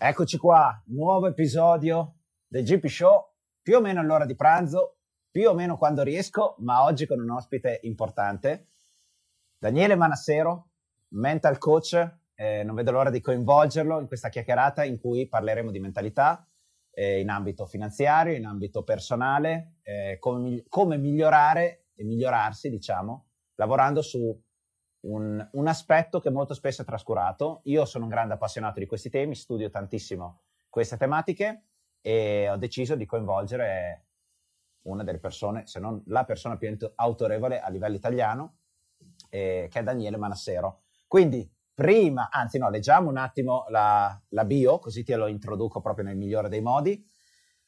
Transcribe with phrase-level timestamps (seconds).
[0.00, 5.54] Eccoci qua, nuovo episodio del GP Show, più o meno all'ora di pranzo, più o
[5.54, 8.68] meno quando riesco, ma oggi con un ospite importante,
[9.58, 10.68] Daniele Manassero,
[11.08, 11.94] mental coach,
[12.36, 16.46] eh, non vedo l'ora di coinvolgerlo in questa chiacchierata in cui parleremo di mentalità
[16.92, 24.00] eh, in ambito finanziario, in ambito personale, eh, come, come migliorare e migliorarsi, diciamo, lavorando
[24.02, 24.32] su
[25.00, 27.60] un, un, aspetto che molto spesso è trascurato.
[27.64, 31.64] Io sono un grande appassionato di questi temi, studio tantissimo queste tematiche
[32.00, 34.06] e ho deciso di coinvolgere
[34.82, 38.58] una delle persone, se non la persona più autorevole a livello italiano,
[39.28, 40.82] eh, che è Daniele Manassero.
[41.06, 46.06] Quindi, prima, anzi no, leggiamo un attimo la, la bio, così te lo introduco proprio
[46.06, 47.06] nel migliore dei modi.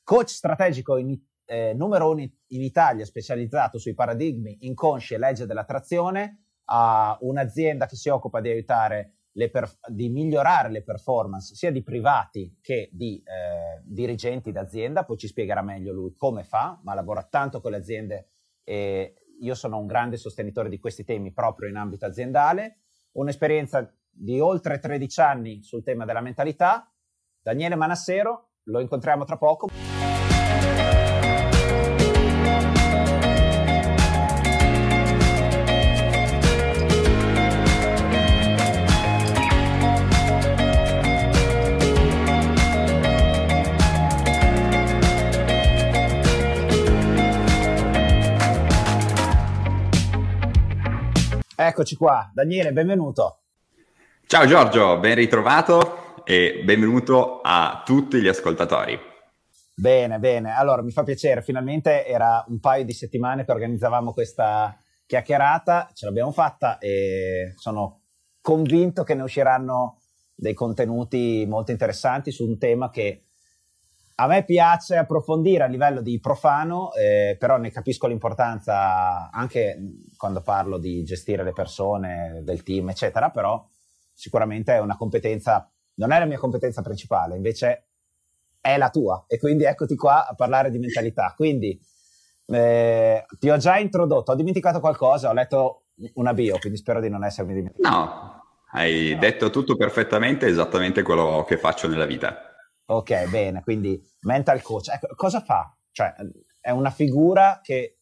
[0.02, 6.49] Coach strategico in, eh, numero uno in Italia, specializzato sui paradigmi inconsci e legge dell'attrazione,
[6.72, 9.14] a un'azienda che si occupa di aiutare
[9.50, 15.28] per, di migliorare le performance sia di privati che di eh, dirigenti d'azienda, poi ci
[15.28, 18.28] spiegherà meglio lui come fa, ma lavora tanto con le aziende
[18.64, 22.80] e io sono un grande sostenitore di questi temi proprio in ambito aziendale,
[23.12, 26.92] un'esperienza di oltre 13 anni sul tema della mentalità.
[27.40, 29.99] Daniele Manassero, lo incontriamo tra poco.
[51.62, 53.40] Eccoci qua, Daniele, benvenuto.
[54.26, 58.98] Ciao Giorgio, ben ritrovato e benvenuto a tutti gli ascoltatori.
[59.74, 60.56] Bene, bene.
[60.56, 64.74] Allora, mi fa piacere, finalmente era un paio di settimane che organizzavamo questa
[65.04, 68.04] chiacchierata, ce l'abbiamo fatta e sono
[68.40, 69.98] convinto che ne usciranno
[70.34, 73.29] dei contenuti molto interessanti su un tema che
[74.20, 79.78] a me piace approfondire a livello di profano, eh, però ne capisco l'importanza anche
[80.18, 83.66] quando parlo di gestire le persone, del team, eccetera, però
[84.12, 87.86] sicuramente è una competenza, non è la mia competenza principale, invece
[88.60, 91.32] è la tua e quindi eccoti qua a parlare di mentalità.
[91.34, 91.80] Quindi
[92.44, 95.84] eh, ti ho già introdotto, ho dimenticato qualcosa, ho letto
[96.14, 97.96] una bio, quindi spero di non essermi dimenticato.
[97.96, 98.42] No,
[98.72, 99.18] hai no.
[99.18, 102.44] detto tutto perfettamente, esattamente quello che faccio nella vita.
[102.90, 104.88] Ok, bene, quindi mental coach.
[104.88, 105.72] Ecco, cosa fa?
[105.92, 106.12] Cioè,
[106.60, 107.98] è una figura che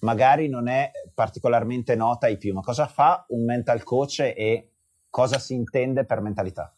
[0.00, 4.72] magari non è particolarmente nota ai più, ma cosa fa un mental coach e
[5.08, 6.74] cosa si intende per mentalità?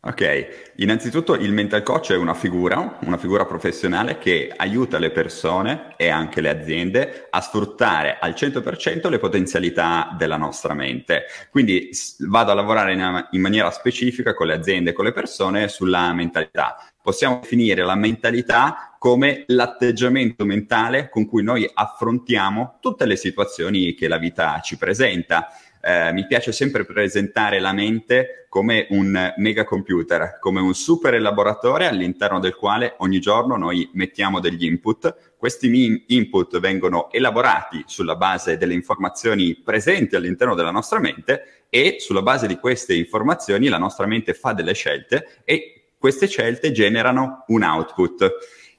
[0.00, 5.94] Ok, innanzitutto il mental coach è una figura, una figura professionale che aiuta le persone
[5.96, 11.24] e anche le aziende a sfruttare al 100% le potenzialità della nostra mente.
[11.50, 15.66] Quindi vado a lavorare in, in maniera specifica con le aziende e con le persone
[15.66, 16.76] sulla mentalità.
[17.02, 24.06] Possiamo definire la mentalità come l'atteggiamento mentale con cui noi affrontiamo tutte le situazioni che
[24.06, 25.48] la vita ci presenta
[25.80, 31.86] eh, mi piace sempre presentare la mente come un mega computer, come un super elaboratore
[31.86, 35.34] all'interno del quale ogni giorno noi mettiamo degli input.
[35.36, 42.22] Questi input vengono elaborati sulla base delle informazioni presenti all'interno della nostra mente e sulla
[42.22, 47.62] base di queste informazioni la nostra mente fa delle scelte e queste scelte generano un
[47.62, 48.30] output.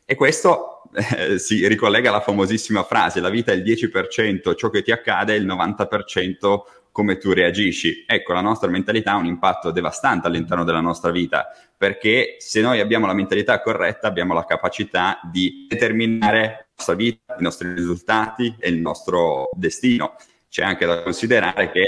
[0.05, 4.81] E questo eh, si ricollega alla famosissima frase, la vita è il 10% ciò che
[4.81, 6.61] ti accade, il 90%
[6.99, 8.03] come tu reagisci.
[8.05, 12.81] Ecco, la nostra mentalità ha un impatto devastante all'interno della nostra vita, perché se noi
[12.81, 18.53] abbiamo la mentalità corretta, abbiamo la capacità di determinare la nostra vita, i nostri risultati
[18.59, 20.15] e il nostro destino.
[20.49, 21.83] C'è anche da considerare che...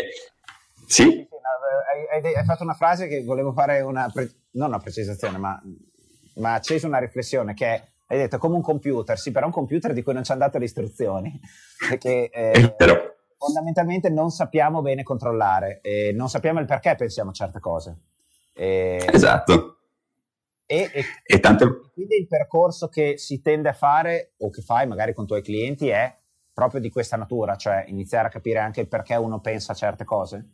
[0.85, 1.03] Sì?
[1.03, 1.27] sì,
[2.13, 4.09] hai, hai, hai, fatto una frase che volevo fare una...
[4.13, 5.61] Pre- non una precisazione, ma,
[6.35, 9.93] ma acceso una riflessione che è hai detto come un computer, sì, però un computer
[9.93, 11.39] di cui non ci hanno dato le istruzioni.
[11.87, 12.75] Perché, eh,
[13.41, 17.97] fondamentalmente non sappiamo bene controllare e non sappiamo il perché pensiamo a certe cose.
[18.53, 19.77] E, esatto.
[20.67, 21.89] E, e, e tanto...
[21.91, 25.41] quindi il percorso che si tende a fare o che fai magari con i tuoi
[25.41, 26.15] clienti è
[26.53, 30.49] proprio di questa natura, cioè iniziare a capire anche il perché uno pensa certe cose?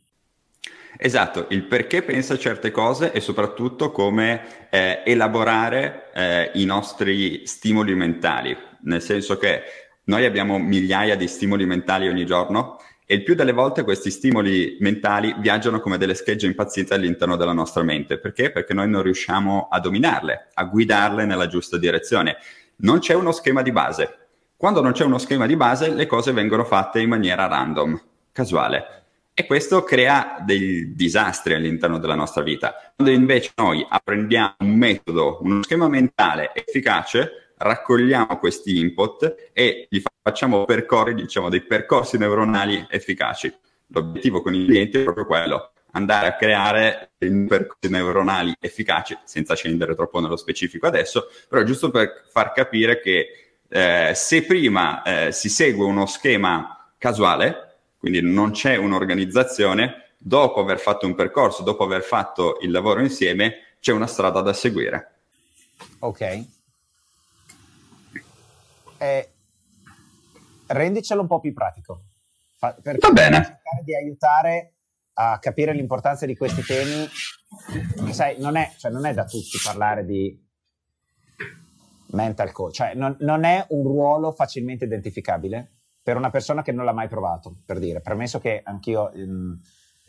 [0.98, 7.46] Esatto, il perché pensa a certe cose e soprattutto come eh, elaborare eh, i nostri
[7.46, 13.24] stimoli mentali, nel senso che noi abbiamo migliaia di stimoli mentali ogni giorno e il
[13.24, 18.18] più delle volte questi stimoli mentali viaggiano come delle schegge impazzite all'interno della nostra mente.
[18.18, 18.52] Perché?
[18.52, 22.38] Perché noi non riusciamo a dominarle, a guidarle nella giusta direzione.
[22.78, 24.18] Non c'è uno schema di base.
[24.56, 28.02] Quando non c'è uno schema di base, le cose vengono fatte in maniera random,
[28.32, 28.98] casuale.
[29.40, 32.74] e questo crea dei disastri all'interno della nostra vita.
[32.96, 40.02] Quando invece noi apprendiamo un metodo, uno schema mentale efficace, raccogliamo questi input e li
[40.22, 43.54] facciamo percorrere, diciamo, dei percorsi neuronali efficaci.
[43.88, 49.56] L'obiettivo con i clienti è proprio quello, andare a creare dei percorsi neuronali efficaci, senza
[49.56, 53.28] scendere troppo nello specifico adesso, però giusto per far capire che
[53.70, 60.80] eh, se prima eh, si segue uno schema casuale, quindi non c'è un'organizzazione, dopo aver
[60.80, 65.12] fatto un percorso, dopo aver fatto il lavoro insieme, c'è una strada da seguire.
[66.00, 66.56] Ok.
[68.98, 69.32] Eh,
[70.68, 72.04] rendicelo un po' più pratico.
[72.58, 73.36] Fa, per Va bene.
[73.36, 74.74] cercare di aiutare
[75.14, 77.08] a capire l'importanza di questi temi.
[78.12, 80.46] Sai, non è, cioè, non è da tutti parlare di
[82.12, 85.72] mental coach, cioè non, non è un ruolo facilmente identificabile
[86.02, 89.60] per una persona che non l'ha mai provato, per dire, premesso che anch'io ehm,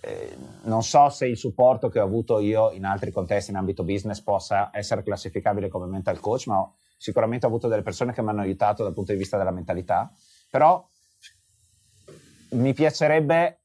[0.00, 3.82] eh, non so se il supporto che ho avuto io in altri contesti in ambito
[3.82, 8.20] business possa essere classificabile come mental coach, ma ho, sicuramente ho avuto delle persone che
[8.20, 10.12] mi hanno aiutato dal punto di vista della mentalità,
[10.50, 10.86] però
[12.50, 13.62] mi piacerebbe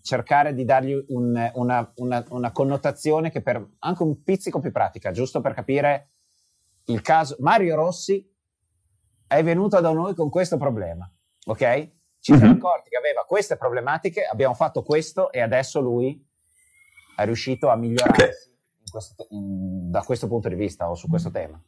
[0.00, 5.10] cercare di dargli un, una, una, una, connotazione che per anche un pizzico più pratica,
[5.10, 6.10] giusto per capire
[6.86, 7.36] il caso.
[7.40, 8.30] Mario Rossi
[9.26, 11.10] è venuto da noi con questo problema
[11.44, 11.92] ok?
[12.20, 12.40] Ci mm-hmm.
[12.40, 16.26] siamo accorti che aveva queste problematiche, abbiamo fatto questo e adesso lui
[17.16, 18.90] è riuscito a migliorarsi okay.
[18.90, 21.62] questo, in, da questo punto di vista o su questo tema.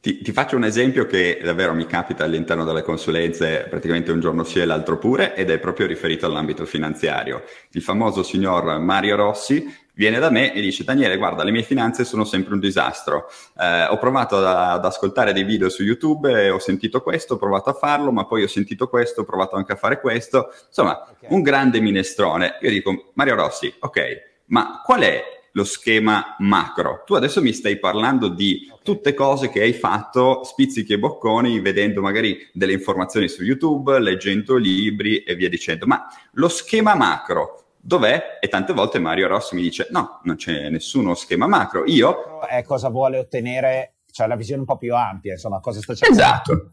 [0.00, 4.44] Ti, ti, faccio un esempio che davvero mi capita all'interno delle consulenze praticamente un giorno
[4.44, 7.42] sì e l'altro pure ed è proprio riferito all'ambito finanziario.
[7.72, 12.04] Il famoso signor Mario Rossi viene da me e dice Daniele guarda le mie finanze
[12.04, 13.28] sono sempre un disastro,
[13.60, 17.70] eh, ho provato ad, ad, ascoltare dei video su YouTube ho sentito questo, ho provato
[17.70, 21.28] a farlo ma poi ho sentito questo, ho provato anche a fare questo, insomma okay.
[21.30, 22.58] un grande minestrone.
[22.60, 24.00] Io dico Mario Rossi ok
[24.44, 27.02] ma qual è lo schema macro.
[27.04, 32.00] Tu adesso mi stai parlando di tutte cose che hai fatto, spizzichi e bocconi, vedendo
[32.00, 35.86] magari delle informazioni su YouTube, leggendo libri e via dicendo.
[35.86, 38.38] Ma lo schema macro, dov'è?
[38.40, 41.82] E tante volte Mario Rossi mi dice no, non c'è nessuno schema macro.
[41.86, 42.38] Io...
[42.48, 46.22] È cosa vuole ottenere, cioè la visione un po' più ampia, insomma, cosa sta cercando.
[46.22, 46.70] Esatto.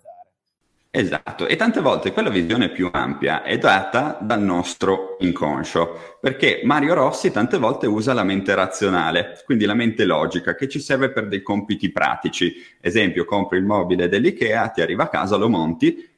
[0.97, 6.93] Esatto, e tante volte quella visione più ampia è data dal nostro inconscio, perché Mario
[6.93, 11.27] Rossi tante volte usa la mente razionale, quindi la mente logica, che ci serve per
[11.27, 12.55] dei compiti pratici.
[12.79, 16.09] Esempio, compri il mobile dell'IKEA, ti arriva a casa, lo monti,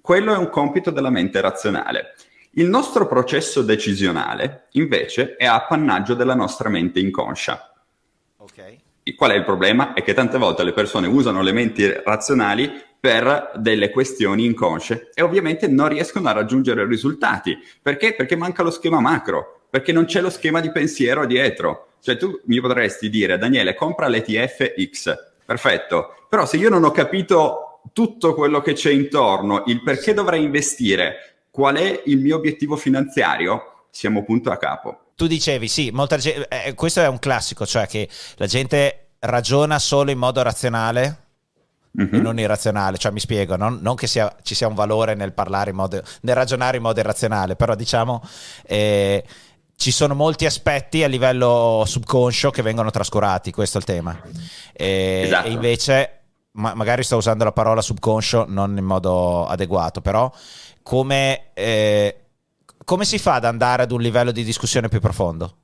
[0.00, 2.14] quello è un compito della mente razionale.
[2.52, 7.70] Il nostro processo decisionale, invece, è appannaggio della nostra mente inconscia.
[8.38, 8.76] Ok.
[9.14, 9.92] Qual è il problema?
[9.92, 15.22] È che tante volte le persone usano le menti razionali per delle questioni inconsce e
[15.22, 17.58] ovviamente non riescono a raggiungere risultati.
[17.82, 18.14] Perché?
[18.14, 21.88] Perché manca lo schema macro, perché non c'è lo schema di pensiero dietro.
[22.00, 26.92] Cioè tu mi potresti dire, Daniele, compra l'ETF X, perfetto, però se io non ho
[26.92, 32.76] capito tutto quello che c'è intorno, il perché dovrei investire, qual è il mio obiettivo
[32.76, 35.06] finanziario, siamo punto a capo.
[35.16, 40.12] Tu dicevi, sì, molta eh, questo è un classico, cioè che la gente ragiona solo
[40.12, 41.21] in modo razionale
[42.00, 42.14] mm-hmm.
[42.14, 45.32] e non irrazionale, cioè mi spiego, non, non che sia, ci sia un valore nel
[45.32, 48.22] parlare in modo, nel ragionare in modo irrazionale, però diciamo...
[48.64, 49.24] Eh,
[49.74, 54.16] ci sono molti aspetti a livello subconscio che vengono trascurati, questo è il tema.
[54.72, 55.48] E, esatto.
[55.48, 56.20] e invece,
[56.52, 60.30] ma, magari sto usando la parola subconscio non in modo adeguato, però
[60.84, 62.16] come, eh,
[62.84, 65.61] come si fa ad andare ad un livello di discussione più profondo?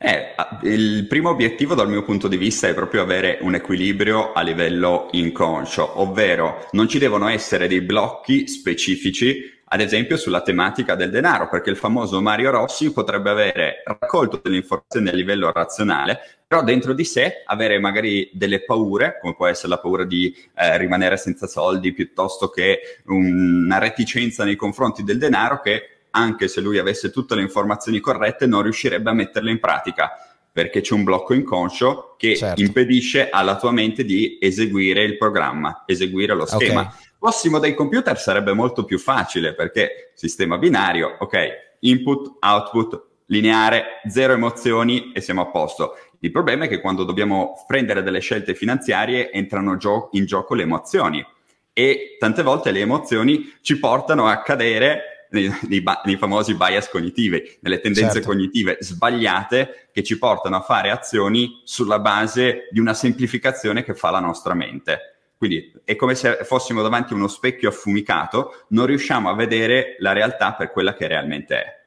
[0.00, 4.42] Eh, il primo obiettivo dal mio punto di vista è proprio avere un equilibrio a
[4.42, 11.10] livello inconscio, ovvero non ci devono essere dei blocchi specifici ad esempio sulla tematica del
[11.10, 16.62] denaro, perché il famoso Mario Rossi potrebbe avere raccolto delle informazioni a livello razionale, però
[16.62, 21.18] dentro di sé avere magari delle paure, come può essere la paura di eh, rimanere
[21.18, 27.10] senza soldi, piuttosto che una reticenza nei confronti del denaro che anche se lui avesse
[27.10, 30.12] tutte le informazioni corrette non riuscirebbe a metterle in pratica
[30.58, 32.60] perché c'è un blocco inconscio che certo.
[32.60, 36.80] impedisce alla tua mente di eseguire il programma, eseguire lo schema.
[36.80, 36.92] Okay.
[37.16, 44.32] Fossimo dei computer sarebbe molto più facile perché sistema binario, ok, input, output, lineare, zero
[44.32, 45.96] emozioni e siamo a posto.
[46.20, 50.62] Il problema è che quando dobbiamo prendere delle scelte finanziarie entrano gio- in gioco le
[50.62, 51.24] emozioni
[51.72, 57.58] e tante volte le emozioni ci portano a cadere nei, nei, nei famosi bias cognitivi,
[57.60, 58.28] nelle tendenze certo.
[58.28, 64.10] cognitive sbagliate che ci portano a fare azioni sulla base di una semplificazione che fa
[64.10, 65.14] la nostra mente.
[65.36, 70.12] Quindi è come se fossimo davanti a uno specchio affumicato, non riusciamo a vedere la
[70.12, 71.86] realtà per quella che realmente è.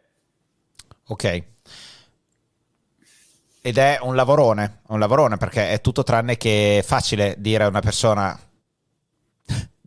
[1.07, 1.43] Ok.
[3.63, 7.81] Ed è un lavorone, un lavorone perché è tutto tranne che facile dire a una
[7.81, 8.39] persona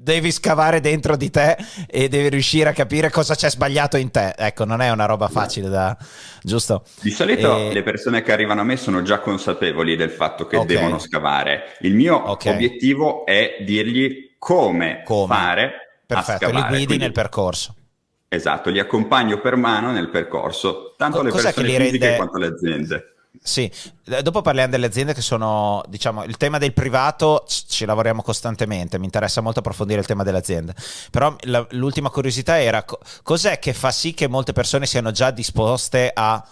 [0.04, 1.56] devi scavare dentro di te
[1.88, 4.34] e devi riuscire a capire cosa c'è sbagliato in te.
[4.36, 5.96] Ecco, non è una roba facile da...
[6.42, 6.84] giusto?
[7.00, 7.72] Di solito e...
[7.72, 10.76] le persone che arrivano a me sono già consapevoli del fatto che okay.
[10.76, 11.76] devono scavare.
[11.80, 12.52] Il mio okay.
[12.52, 15.34] obiettivo è dirgli come, come?
[15.34, 15.72] fare
[16.06, 16.98] Perfetto, li guidi Quindi...
[16.98, 17.74] nel percorso.
[18.28, 22.16] Esatto, li accompagno per mano nel percorso, tanto Co- le persone fisiche rende...
[22.16, 23.13] quanto le aziende.
[23.42, 23.70] Sì,
[24.22, 29.04] dopo parliamo delle aziende che sono, diciamo, il tema del privato ci lavoriamo costantemente, mi
[29.04, 30.74] interessa molto approfondire il tema delle aziende,
[31.10, 32.84] però la, l'ultima curiosità era
[33.22, 36.42] cos'è che fa sì che molte persone siano già disposte a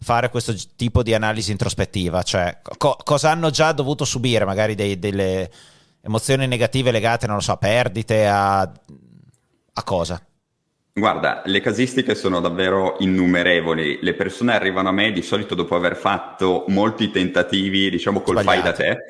[0.00, 4.98] fare questo tipo di analisi introspettiva, cioè co- cosa hanno già dovuto subire, magari dei,
[4.98, 5.50] delle
[6.02, 10.20] emozioni negative legate, non lo so, a perdite, a, a cosa?
[10.96, 13.98] Guarda, le casistiche sono davvero innumerevoli.
[14.00, 18.62] Le persone arrivano a me di solito dopo aver fatto molti tentativi, diciamo col Sbagliati.
[18.62, 19.04] fai da te.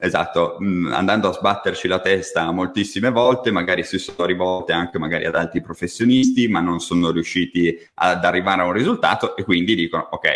[0.00, 5.26] Esatto, mm, andando a sbatterci la testa moltissime volte, magari si sono rivolte anche magari
[5.26, 10.08] ad altri professionisti, ma non sono riusciti ad arrivare a un risultato e quindi dicono
[10.10, 10.28] ok,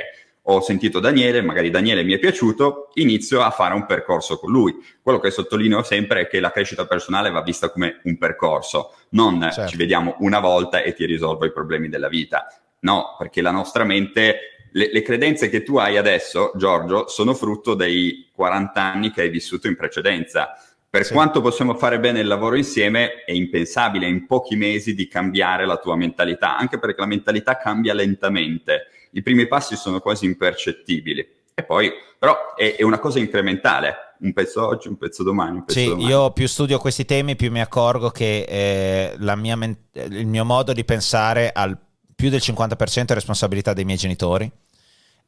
[0.45, 4.75] ho sentito Daniele, magari Daniele mi è piaciuto, inizio a fare un percorso con lui.
[5.01, 9.41] Quello che sottolineo sempre è che la crescita personale va vista come un percorso, non
[9.41, 9.71] certo.
[9.71, 12.47] ci vediamo una volta e ti risolvo i problemi della vita.
[12.81, 17.75] No, perché la nostra mente, le, le credenze che tu hai adesso, Giorgio, sono frutto
[17.75, 20.57] dei 40 anni che hai vissuto in precedenza.
[20.91, 21.13] Per sì.
[21.13, 25.77] quanto possiamo fare bene il lavoro insieme, è impensabile in pochi mesi di cambiare la
[25.77, 31.27] tua mentalità, anche perché la mentalità cambia lentamente i primi passi sono quasi impercettibili.
[31.55, 35.59] E poi, però, è, è una cosa incrementale, un pezzo oggi, un pezzo domani.
[35.59, 36.09] Un pezzo sì, domani.
[36.09, 40.85] io più studio questi temi, più mi accorgo che eh, men- il mio modo di
[40.85, 41.79] pensare al
[42.15, 44.51] più del 50% è responsabilità dei miei genitori,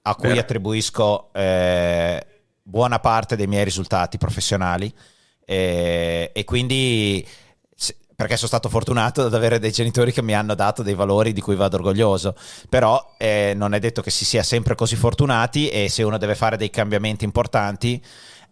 [0.02, 0.38] a cui Beh.
[0.38, 2.26] attribuisco eh,
[2.62, 4.92] buona parte dei miei risultati professionali.
[5.46, 7.26] Eh, e quindi
[8.16, 11.40] perché sono stato fortunato ad avere dei genitori che mi hanno dato dei valori di
[11.40, 12.36] cui vado orgoglioso,
[12.68, 16.34] però eh, non è detto che si sia sempre così fortunati e se uno deve
[16.34, 18.02] fare dei cambiamenti importanti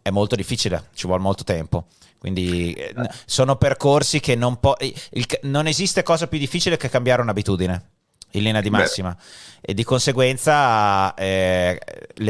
[0.03, 1.87] è molto difficile, ci vuole molto tempo.
[2.19, 7.23] Quindi eh, sono percorsi che non, po- il, non esiste cosa più difficile che cambiare
[7.23, 7.91] un'abitudine
[8.33, 9.59] in linea di massima Beh.
[9.61, 11.79] e di conseguenza eh,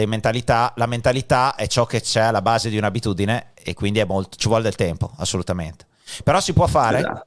[0.07, 4.49] mentalità, la mentalità è ciò che c'è alla base di un'abitudine e quindi molto, ci
[4.49, 5.87] vuole del tempo, assolutamente.
[6.23, 6.99] Però si può fare?
[6.99, 7.27] Esatto.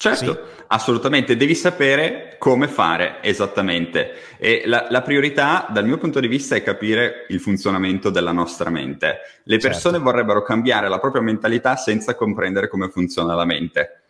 [0.00, 0.62] Certo, sì.
[0.68, 4.12] assolutamente, devi sapere come fare esattamente.
[4.38, 8.70] E la, la, priorità, dal mio punto di vista, è capire il funzionamento della nostra
[8.70, 9.18] mente.
[9.44, 10.10] Le persone certo.
[10.10, 14.04] vorrebbero cambiare la propria mentalità senza comprendere come funziona la mente.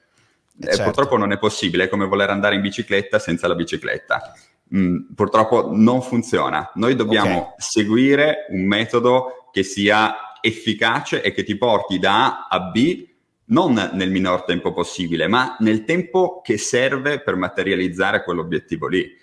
[0.61, 0.85] Eh, certo.
[0.85, 4.33] Purtroppo non è possibile, è come voler andare in bicicletta senza la bicicletta.
[4.73, 6.71] Mm, purtroppo non funziona.
[6.75, 7.55] Noi dobbiamo okay.
[7.57, 13.09] seguire un metodo che sia efficace e che ti porti da A a B
[13.51, 19.19] non nel minor tempo possibile, ma nel tempo che serve per materializzare quell'obiettivo lì.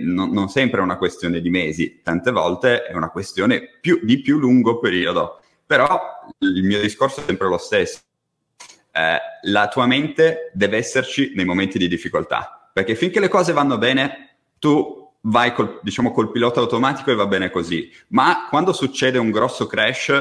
[0.00, 4.20] Non, non, sempre è una questione di mesi, tante volte è una questione più, di
[4.20, 5.40] più lungo periodo.
[5.66, 5.98] Però
[6.40, 8.00] il mio discorso è sempre lo stesso.
[8.90, 13.78] Eh, la tua mente deve esserci nei momenti di difficoltà, perché finché le cose vanno
[13.78, 17.90] bene, tu vai col, diciamo, col pilota automatico e va bene così.
[18.08, 20.12] Ma quando succede un grosso crash,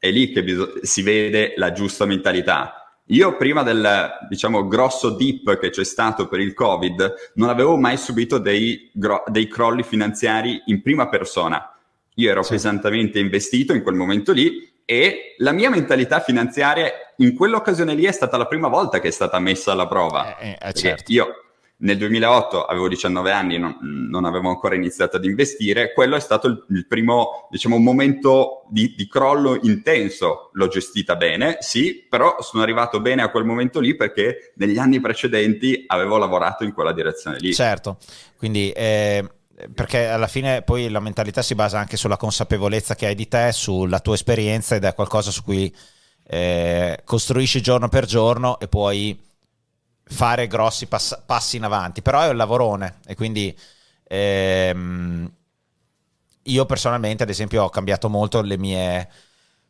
[0.00, 3.02] è lì che bis- si vede la giusta mentalità.
[3.10, 7.96] Io prima del, diciamo, grosso dip che c'è stato per il Covid, non avevo mai
[7.96, 11.76] subito dei, gro- dei crolli finanziari in prima persona.
[12.14, 12.52] Io ero sì.
[12.52, 18.12] pesantemente investito in quel momento lì e la mia mentalità finanziaria in quell'occasione lì è
[18.12, 20.38] stata la prima volta che è stata messa alla prova.
[20.38, 21.12] Eh, eh, certo.
[21.12, 21.26] Io
[21.80, 26.46] nel 2008 avevo 19 anni, non, non, avevo ancora iniziato ad investire, quello è stato
[26.46, 30.50] il, il primo, diciamo, momento di, di, crollo intenso.
[30.52, 35.00] L'ho gestita bene, sì, però sono arrivato bene a quel momento lì perché negli anni
[35.00, 37.52] precedenti avevo lavorato in quella direzione lì.
[37.54, 37.98] Certo,
[38.36, 38.70] quindi...
[38.70, 39.28] Eh
[39.74, 43.50] perché alla fine poi la mentalità si basa anche sulla consapevolezza che hai di te,
[43.52, 45.70] sulla tua esperienza ed è qualcosa su cui
[46.26, 49.20] eh, costruisci giorno per giorno e puoi
[50.10, 53.56] fare grossi pass- passi in avanti, però è un lavorone e quindi
[54.04, 55.32] ehm,
[56.44, 59.10] io personalmente ad esempio ho cambiato molto le mie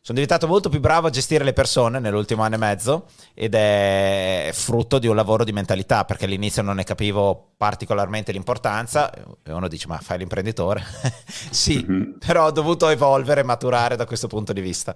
[0.03, 4.49] sono diventato molto più bravo a gestire le persone nell'ultimo anno e mezzo ed è
[4.55, 9.69] frutto di un lavoro di mentalità perché all'inizio non ne capivo particolarmente l'importanza e uno
[9.69, 10.83] dice ma fai l'imprenditore?
[11.51, 12.13] sì, mm-hmm.
[12.19, 14.95] però ho dovuto evolvere e maturare da questo punto di vista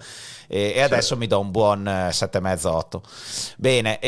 [0.48, 1.18] e, e adesso certo.
[1.18, 3.00] mi do un buon 7,5-8.
[3.58, 3.98] Bene,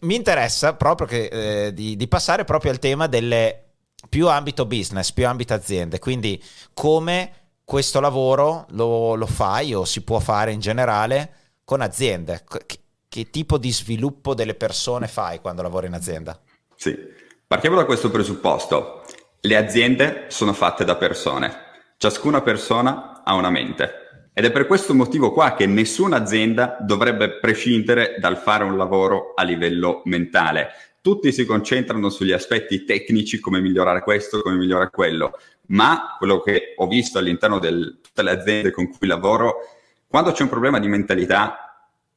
[0.00, 1.24] mi interessa proprio che,
[1.66, 3.62] eh, di, di passare proprio al tema delle
[4.08, 6.40] più ambito business, più ambito aziende, quindi
[6.72, 11.32] come questo lavoro lo, lo fai o si può fare in generale
[11.64, 12.44] con aziende.
[12.46, 16.40] Che, che tipo di sviluppo delle persone fai quando lavori in azienda?
[16.76, 16.96] Sì,
[17.44, 19.02] partiamo da questo presupposto.
[19.40, 21.52] Le aziende sono fatte da persone.
[21.96, 24.30] Ciascuna persona ha una mente.
[24.32, 29.32] Ed è per questo motivo qua che nessuna azienda dovrebbe prescindere dal fare un lavoro
[29.34, 30.68] a livello mentale.
[31.00, 36.74] Tutti si concentrano sugli aspetti tecnici, come migliorare questo, come migliorare quello, ma quello che
[36.76, 39.56] ho visto all'interno di tutte le aziende con cui lavoro,
[40.06, 41.66] quando c'è un problema di mentalità,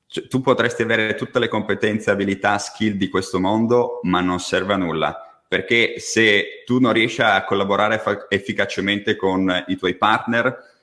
[0.07, 4.73] cioè, tu potresti avere tutte le competenze, abilità, skill di questo mondo, ma non serve
[4.73, 5.43] a nulla.
[5.47, 10.77] Perché se tu non riesci a collaborare fa- efficacemente con i tuoi partner,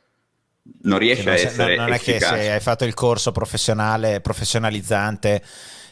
[0.82, 5.40] non riesce a essere non, non è che se hai fatto il corso professionale professionalizzante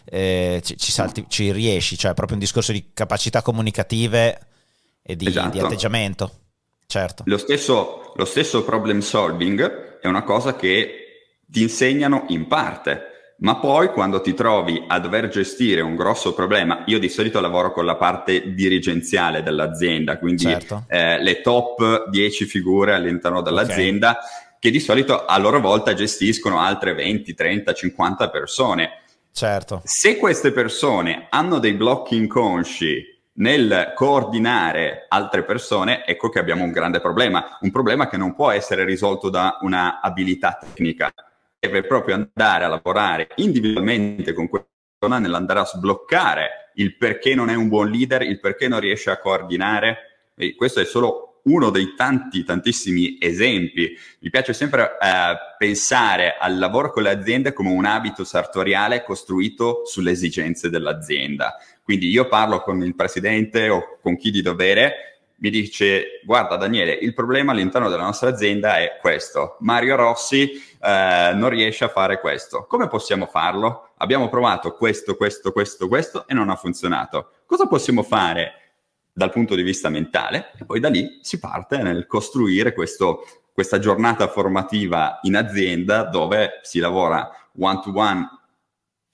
[0.05, 4.41] eh, ci, ci, salti, ci, riesci cioè è proprio un discorso di capacità comunicative
[5.01, 5.51] e di, esatto.
[5.51, 6.44] di atteggiamento
[6.95, 11.01] certo lo stesso, lo stesso problem solving è una cosa che
[11.47, 16.85] ti insegnano in parte ma poi quando ti trovi a dover gestire un grosso problema,
[16.87, 20.85] io di solito lavoro con la parte dirigenziale dell'azienda, quindi certo.
[20.89, 26.59] eh, le top 10 figure all'interno dell'azienda, okay che di solito a loro volta gestiscono
[26.59, 29.03] altre 20, 30, 50 persone.
[29.31, 29.83] Certo.
[29.85, 36.71] Se queste persone hanno dei blocchi inconsci nel coordinare altre persone, ecco che abbiamo un
[36.71, 41.13] grande problema, un problema che non può essere risolto da una abilità tecnica,
[41.59, 44.67] deve proprio andare a lavorare individualmente con quella
[44.99, 49.11] persona nell'andare a sbloccare il perché non è un buon leader, il perché non riesce
[49.11, 50.31] a coordinare.
[50.37, 53.97] E questo è solo uno dei tanti, tantissimi esempi.
[54.21, 59.83] Mi piace sempre eh, pensare al lavoro con le aziende come un abito sartoriale costruito
[59.85, 61.57] sulle esigenze dell'azienda.
[61.85, 66.93] Quindi io parlo con il presidente o con chi di dovere, mi dice guarda Daniele,
[66.93, 69.59] il problema all'interno della nostra azienda è questo.
[69.61, 72.65] Mario Rossi eh, non riesce a fare questo.
[72.67, 73.91] Come possiamo farlo?
[73.99, 77.31] Abbiamo provato questo, questo, questo, questo e non ha funzionato.
[77.47, 78.61] Cosa possiamo fare?
[79.17, 83.79] dal punto di vista mentale e poi da lì si parte nel costruire questo, questa
[83.79, 88.29] giornata formativa in azienda dove si lavora one to one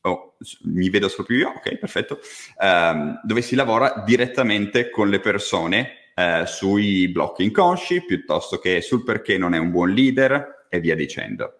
[0.02, 2.20] Oh, mi vedo solo più io, ok, perfetto,
[2.58, 9.04] um, dove si lavora direttamente con le persone uh, sui blocchi inconsci piuttosto che sul
[9.04, 11.54] perché non è un buon leader e via dicendo.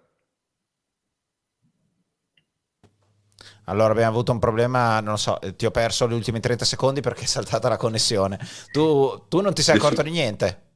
[3.65, 7.01] Allora abbiamo avuto un problema, non lo so, ti ho perso gli ultimi 30 secondi
[7.01, 8.39] perché è saltata la connessione.
[8.73, 10.70] Tu, tu non ti sei accorto di niente?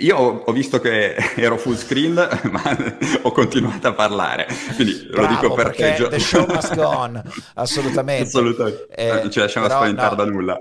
[0.00, 2.14] Io ho visto che ero full screen,
[2.50, 2.62] ma
[3.22, 4.46] ho continuato a parlare.
[4.76, 7.20] Quindi Bravo, lo dico per perché The show must go on,
[7.54, 8.28] assolutamente.
[8.28, 8.86] Assolutamente.
[8.94, 10.58] Eh, non ci lasciamo spaventare no, da nulla.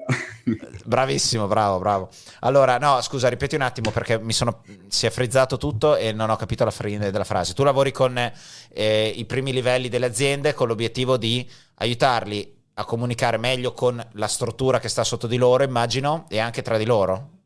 [0.83, 2.09] Bravissimo, bravo, bravo.
[2.39, 6.31] Allora, no, scusa, ripeti un attimo perché mi sono, si è frizzato tutto e non
[6.31, 7.53] ho capito la fine della frase.
[7.53, 13.37] Tu lavori con eh, i primi livelli delle aziende con l'obiettivo di aiutarli a comunicare
[13.37, 17.36] meglio con la struttura che sta sotto di loro, immagino, e anche tra di loro.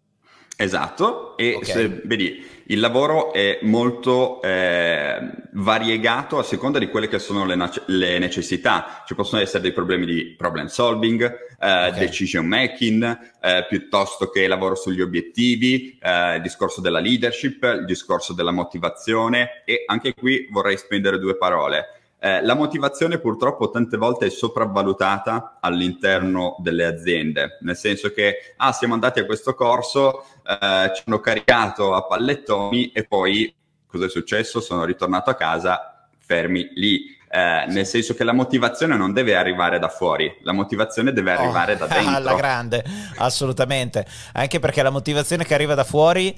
[0.62, 1.72] Esatto, e okay.
[1.72, 5.20] se vedi, il lavoro è molto eh,
[5.54, 9.04] variegato a seconda di quelle che sono le, le, necessità.
[9.06, 11.94] Ci possono essere dei problemi di problem solving, eh, okay.
[11.94, 18.34] decision making, eh, piuttosto che lavoro sugli obiettivi, eh, il discorso della leadership, il discorso
[18.34, 22.01] della motivazione e anche qui vorrei spendere due parole.
[22.24, 28.72] Eh, la motivazione purtroppo tante volte è sopravvalutata all'interno delle aziende, nel senso che ah,
[28.72, 33.52] siamo andati a questo corso, eh, ci hanno caricato a pallettoni e poi
[33.88, 34.62] cosa è successo?
[34.62, 37.06] Sono ritornato a casa fermi lì.
[37.28, 41.40] Eh, nel senso che la motivazione non deve arrivare da fuori, la motivazione deve oh,
[41.40, 42.16] arrivare oh, da dentro.
[42.18, 42.86] Alla grande,
[43.18, 44.06] assolutamente.
[44.34, 46.38] Anche perché la motivazione che arriva da fuori,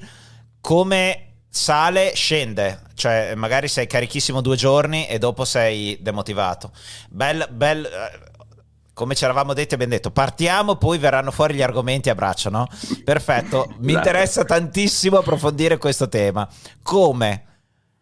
[0.62, 6.72] come sale, scende, cioè magari sei carichissimo due giorni e dopo sei demotivato.
[7.10, 8.32] Bel, bel, eh,
[8.94, 12.66] come ci eravamo detti, abbiamo detto partiamo, poi verranno fuori gli argomenti a braccio, no?
[13.04, 16.48] Perfetto, mi interessa tantissimo approfondire questo tema.
[16.82, 17.44] Come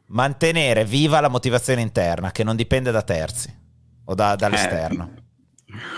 [0.06, 3.52] mantenere viva la motivazione interna che non dipende da terzi
[4.04, 5.10] o da, dall'esterno?
[5.16, 5.20] Eh.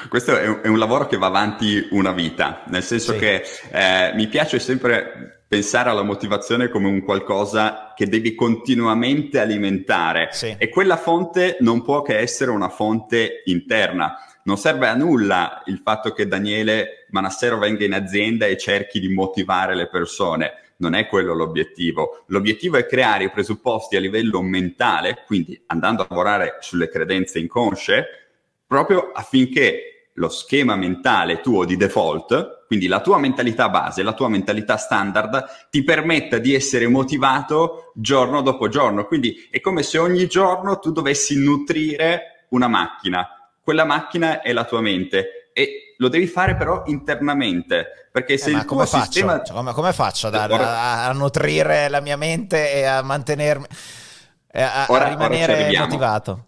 [0.09, 3.19] Questo è un, è un, lavoro che va avanti una vita, nel senso sì.
[3.19, 10.31] che eh, mi piace sempre pensare alla motivazione come un qualcosa che devi continuamente alimentare
[10.33, 10.53] sì.
[10.59, 14.17] e quella fonte non può che essere una fonte interna.
[14.43, 19.15] Non serve a nulla il fatto che Daniele Manassero venga in azienda e cerchi di
[19.15, 20.55] motivare le persone.
[20.79, 22.25] Non è quello l'obiettivo.
[22.27, 28.07] L'obiettivo è creare i presupposti a livello mentale, quindi andando a lavorare sulle credenze inconsce,
[28.67, 34.29] proprio affinché lo schema mentale tuo di default, quindi la tua mentalità base, la tua
[34.29, 39.07] mentalità standard, ti permetta di essere motivato giorno dopo giorno.
[39.07, 43.27] Quindi è come se ogni giorno tu dovessi nutrire una macchina.
[43.61, 48.55] Quella macchina è la tua mente e lo devi fare però internamente perché se eh,
[48.55, 49.47] il tuo come sistema faccio?
[49.47, 53.67] Cioè, come, come faccio ad, a, a, nutrire la mia mente e a mantenermi
[54.53, 56.47] a, ora, a rimanere motivato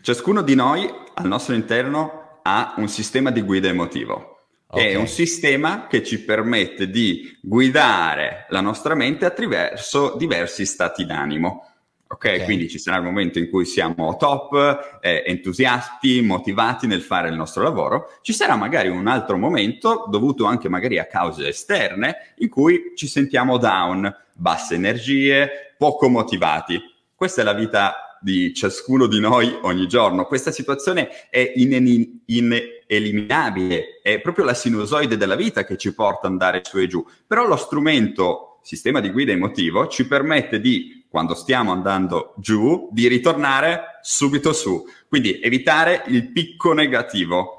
[0.00, 2.17] ciascuno di noi al nostro interno
[2.48, 4.38] ha un sistema di guida emotivo
[4.70, 4.92] Okay.
[4.92, 11.64] È un sistema che ci permette di guidare la nostra mente attraverso diversi stati d'animo.
[12.06, 12.40] Okay?
[12.40, 17.30] ok, quindi ci sarà il momento in cui siamo top, eh, entusiasti, motivati nel fare
[17.30, 18.18] il nostro lavoro.
[18.20, 23.06] Ci sarà magari un altro momento, dovuto anche magari a cause esterne, in cui ci
[23.06, 26.78] sentiamo down, basse energie, poco motivati.
[27.14, 30.26] Questa è la vita di ciascuno di noi ogni giorno.
[30.26, 36.62] Questa situazione è ineliminabile, è proprio la sinusoide della vita che ci porta ad andare
[36.64, 37.04] su e giù.
[37.26, 43.08] Però lo strumento, sistema di guida emotivo, ci permette di quando stiamo andando giù, di
[43.08, 44.84] ritornare subito su.
[45.08, 47.54] Quindi evitare il picco negativo.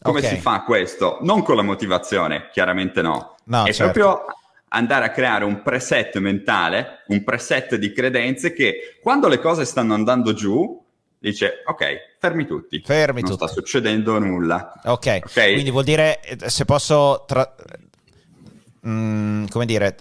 [0.00, 0.34] Come okay.
[0.34, 1.18] si fa questo?
[1.20, 3.36] Non con la motivazione, chiaramente no.
[3.44, 3.92] no È certo.
[3.92, 4.24] proprio
[4.74, 9.94] andare a creare un preset mentale, un preset di credenze che quando le cose stanno
[9.94, 10.82] andando giù,
[11.18, 12.82] dice ok, fermi tutti.
[12.84, 13.44] Fermi non tutti.
[13.46, 14.72] sta succedendo nulla.
[14.84, 15.52] Ok, okay?
[15.52, 17.54] quindi vuol dire, eh, se posso, tra...
[18.86, 19.96] mm, come dire,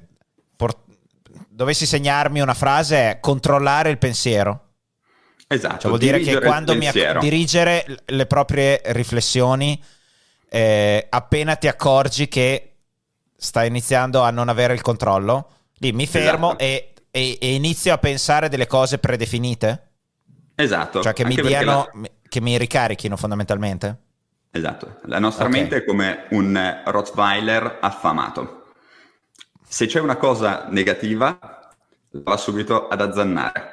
[1.54, 4.72] dovessi segnarmi una frase è controllare il pensiero.
[5.48, 5.80] Esatto.
[5.80, 9.82] Cioè vuol dire che quando mi acc- dirigere le proprie riflessioni,
[10.50, 12.73] eh, appena ti accorgi che
[13.44, 16.64] stai iniziando a non avere il controllo, lì mi fermo esatto.
[16.64, 19.90] e, e, e, inizio a pensare delle cose predefinite.
[20.56, 21.02] Esatto.
[21.02, 22.10] Cioè che mi diano, la...
[22.28, 23.98] che mi ricarichino fondamentalmente.
[24.52, 25.00] Esatto.
[25.06, 25.60] La nostra okay.
[25.60, 28.62] mente è come un Rottweiler affamato
[29.74, 31.40] se c'è una cosa negativa,
[32.12, 33.72] va subito ad azzannare.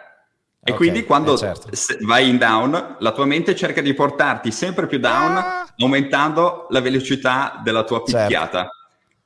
[0.63, 1.69] E okay, quindi quando eh certo.
[2.07, 5.75] vai in down, la tua mente cerca di portarti sempre più down, ah!
[5.77, 8.17] aumentando la velocità della tua certo.
[8.17, 8.59] picchiata.
[8.61, 8.79] Certo.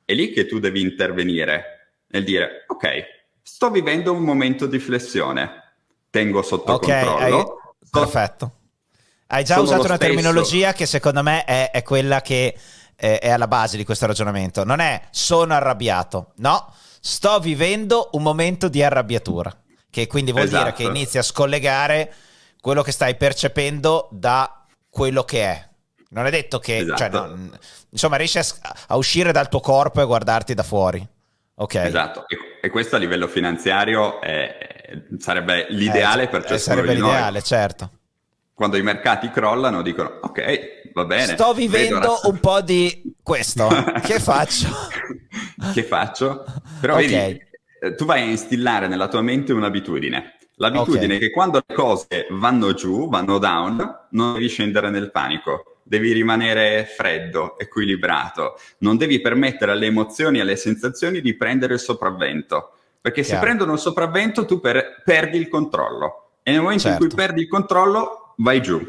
[0.05, 2.87] È lì che tu devi intervenire nel dire, ok,
[3.41, 5.73] sto vivendo un momento di flessione,
[6.11, 7.37] tengo sotto okay, controllo.
[7.37, 7.45] Hai...
[7.81, 7.99] Sto...
[7.99, 8.51] Perfetto.
[9.27, 10.13] Hai già usato una stesso.
[10.13, 12.55] terminologia che secondo me è, è quella che
[12.95, 14.63] è, è alla base di questo ragionamento.
[14.63, 19.55] Non è sono arrabbiato, no, sto vivendo un momento di arrabbiatura,
[19.89, 20.63] che quindi vuol esatto.
[20.63, 20.97] dire che esatto.
[20.97, 22.13] inizi a scollegare
[22.61, 25.69] quello che stai percependo da quello che è.
[26.15, 26.97] Non è detto che, cioè, esatto.
[26.97, 27.49] cioè, no,
[27.89, 28.45] insomma, riesci a,
[28.87, 31.05] a, uscire dal tuo corpo e guardarti da fuori.
[31.55, 31.75] Ok.
[31.75, 34.55] Esatto, e, e questo a livello finanziario è,
[35.17, 37.89] sarebbe l'ideale eh, per ciascuno Sarebbe l'ideale, certo.
[38.53, 41.33] Quando i mercati crollano dicono, ok, va bene.
[41.33, 43.67] Sto vivendo un po' di questo.
[44.01, 44.69] che faccio?
[45.73, 46.45] che faccio?
[46.79, 47.09] Però okay.
[47.09, 47.41] vedi,
[47.81, 50.37] eh, tu vai a instillare nella tua mente un'abitudine.
[50.55, 51.17] L'abitudine okay.
[51.17, 56.13] è che quando le cose vanno giù, vanno down, non devi scendere nel panico, devi
[56.13, 62.71] rimanere freddo, equilibrato, non devi permettere alle emozioni e alle sensazioni di prendere il sopravvento,
[62.99, 63.39] perché Chiaro.
[63.39, 67.03] se prendono il sopravvento tu per- perdi il controllo e nel momento certo.
[67.03, 67.25] in cui certo.
[67.27, 68.79] perdi il controllo vai giù.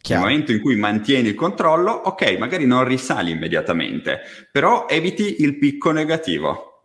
[0.00, 0.22] Chiaro.
[0.22, 5.58] Nel momento in cui mantieni il controllo, ok, magari non risali immediatamente, però eviti il
[5.58, 6.84] picco negativo.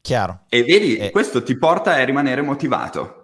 [0.00, 0.42] Chiaro.
[0.48, 1.10] E vedi, eh.
[1.10, 3.23] questo ti porta a rimanere motivato.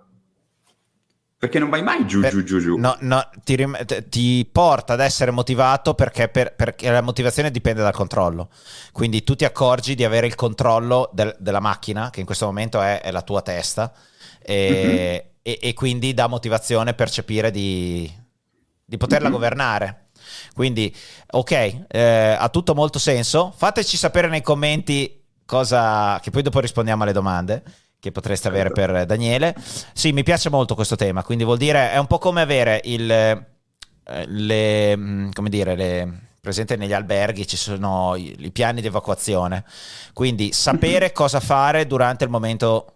[1.40, 2.76] Perché non vai mai giù, per, giù, giù, giù.
[2.76, 7.80] No, no, ti, rim- ti, porta ad essere motivato perché, per, perché, la motivazione dipende
[7.80, 8.50] dal controllo.
[8.92, 12.82] Quindi tu ti accorgi di avere il controllo del, della macchina, che in questo momento
[12.82, 13.90] è, è la tua testa,
[14.42, 14.94] e, mm-hmm.
[15.40, 18.12] e, e, quindi dà motivazione percepire di,
[18.84, 19.34] di poterla mm-hmm.
[19.34, 20.08] governare.
[20.52, 20.94] Quindi,
[21.30, 23.50] ok, eh, ha tutto molto senso.
[23.56, 27.62] Fateci sapere nei commenti cosa, che poi dopo rispondiamo alle domande
[28.00, 28.92] che potreste avere certo.
[28.92, 29.54] per Daniele.
[29.92, 33.10] Sì, mi piace molto questo tema, quindi vuol dire, è un po' come avere il,
[33.10, 33.46] eh,
[34.26, 39.64] le, mm, come dire, le, presente negli alberghi ci sono i, i piani di evacuazione,
[40.14, 42.94] quindi sapere cosa fare durante il momento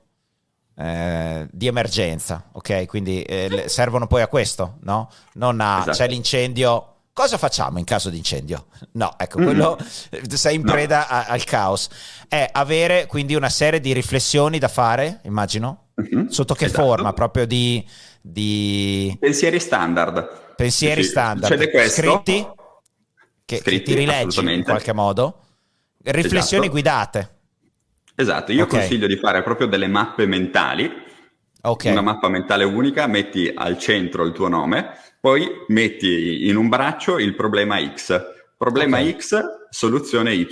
[0.76, 2.86] eh, di emergenza, ok?
[2.86, 5.08] Quindi eh, servono poi a questo, no?
[5.34, 5.90] Non a esatto.
[5.92, 6.93] c'è l'incendio.
[7.14, 8.66] Cosa facciamo in caso di incendio?
[8.94, 10.24] No, ecco, quello mm-hmm.
[10.30, 11.06] sei in preda no.
[11.08, 11.88] a, al caos.
[12.28, 16.26] È avere quindi una serie di riflessioni da fare, immagino, mm-hmm.
[16.26, 16.82] sotto che esatto.
[16.82, 17.12] forma?
[17.12, 17.86] Proprio di,
[18.20, 19.16] di...
[19.20, 20.54] Pensieri standard.
[20.56, 21.70] Pensieri sì, standard.
[21.70, 22.02] Questo.
[22.02, 22.46] Scritti,
[23.44, 25.38] che, Scritti, che ti rileggi in qualche modo.
[26.02, 26.70] Riflessioni esatto.
[26.70, 27.38] guidate.
[28.16, 28.80] Esatto, io okay.
[28.80, 30.90] consiglio di fare proprio delle mappe mentali,
[31.62, 31.92] okay.
[31.92, 37.18] una mappa mentale unica, metti al centro il tuo nome, poi metti in un braccio
[37.18, 38.20] il problema X,
[38.58, 39.16] Problema okay.
[39.16, 40.46] X, soluzione Y.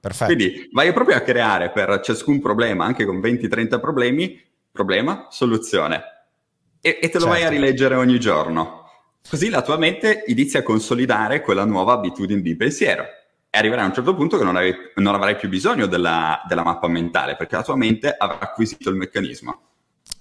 [0.00, 0.24] Perfetto.
[0.24, 6.02] Quindi vai proprio a creare per ciascun problema, anche con 20-30 problemi, problema, soluzione.
[6.80, 7.26] E, e te lo certo.
[7.28, 7.54] vai a certo.
[7.54, 8.86] rileggere ogni giorno.
[9.30, 13.04] Così la tua mente inizia a consolidare quella nuova abitudine di pensiero.
[13.50, 16.64] E arriverai a un certo punto che non, avevi, non avrai più bisogno della, della
[16.64, 19.60] mappa mentale, perché la tua mente avrà acquisito il meccanismo.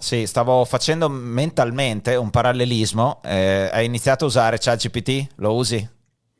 [0.01, 3.21] Sì, stavo facendo mentalmente un parallelismo.
[3.23, 5.27] Eh, hai iniziato a usare ChatGPT?
[5.35, 5.87] Lo usi?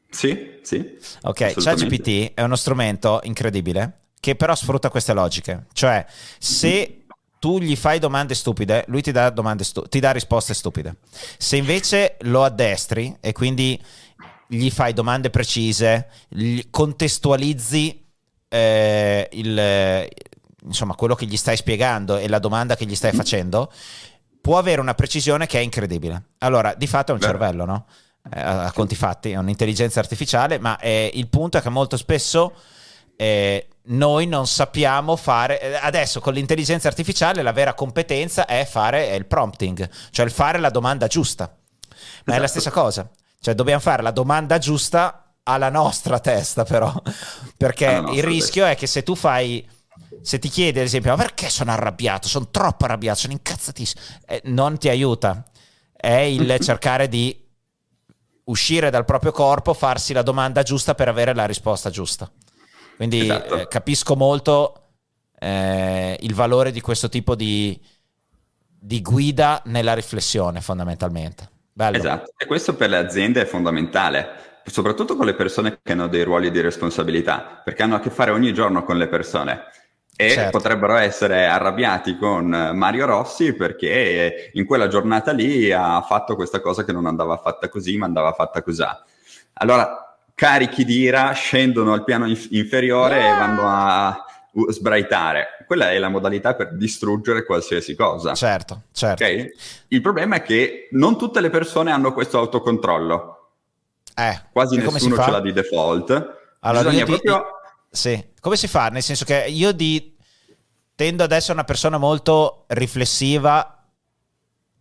[0.10, 0.98] Sì, sì.
[1.22, 5.66] Ok, ChatGPT è uno strumento incredibile che però sfrutta queste logiche.
[5.74, 6.04] Cioè,
[6.40, 7.06] se
[7.38, 10.96] tu gli fai domande stupide, lui ti dà, stu- ti dà risposte stupide.
[11.38, 13.80] Se invece lo addestri e quindi
[14.48, 16.10] gli fai domande precise,
[16.72, 18.06] contestualizzi
[18.48, 20.08] eh, il,
[20.66, 23.72] insomma, quello che gli stai spiegando e la domanda che gli stai facendo,
[24.42, 26.30] può avere una precisione che è incredibile.
[26.40, 27.26] Allora, di fatto è un Beh.
[27.26, 27.86] cervello, no?
[28.34, 32.54] Eh, a conti fatti, è un'intelligenza artificiale, ma eh, il punto è che molto spesso
[33.16, 35.62] eh, noi non sappiamo fare.
[35.62, 40.60] Eh, adesso con l'intelligenza artificiale la vera competenza è fare il prompting, cioè il fare
[40.60, 41.46] la domanda giusta.
[41.46, 42.32] Ma esatto.
[42.32, 43.10] è la stessa cosa.
[43.40, 46.94] Cioè dobbiamo fare la domanda giusta alla nostra testa, però.
[47.58, 48.70] Perché il rischio testa.
[48.70, 49.68] è che se tu fai.
[50.22, 52.28] Se ti chiedi, ad esempio, ma perché sono arrabbiato?
[52.28, 54.02] Sono troppo arrabbiato, sono incazzatissimo.
[54.26, 55.46] Eh, non ti aiuta.
[55.92, 57.38] È il cercare di
[58.46, 62.30] uscire dal proprio corpo, farsi la domanda giusta per avere la risposta giusta.
[62.96, 63.60] Quindi esatto.
[63.60, 64.90] eh, capisco molto
[65.40, 67.80] eh, il valore di questo tipo di,
[68.80, 71.50] di guida nella riflessione, fondamentalmente.
[71.74, 71.98] Bello.
[71.98, 76.24] Esatto, e questo per le aziende è fondamentale, soprattutto con le persone che hanno dei
[76.24, 79.64] ruoli di responsabilità, perché hanno a che fare ogni giorno con le persone
[80.16, 80.58] e certo.
[80.58, 86.84] potrebbero essere arrabbiati con Mario Rossi perché in quella giornata lì ha fatto questa cosa
[86.84, 88.84] che non andava fatta così, ma andava fatta così.
[89.54, 93.26] Allora, carichi di ira scendono al piano inf- inferiore ah!
[93.26, 94.26] e vanno a
[94.70, 95.64] sbraitare.
[95.66, 98.34] Quella è la modalità per distruggere qualsiasi cosa.
[98.34, 99.24] Certo, certo.
[99.24, 99.52] Okay?
[99.90, 103.38] Il problema è che non tutte le persone hanno questo autocontrollo.
[104.16, 106.40] Eh, Quasi nessuno ce l'ha di default.
[106.60, 107.22] Allora, Bisogna ti...
[107.92, 108.88] Sì, come si fa?
[108.88, 110.16] Nel senso che io di...
[110.96, 113.86] tendo ad essere una persona molto riflessiva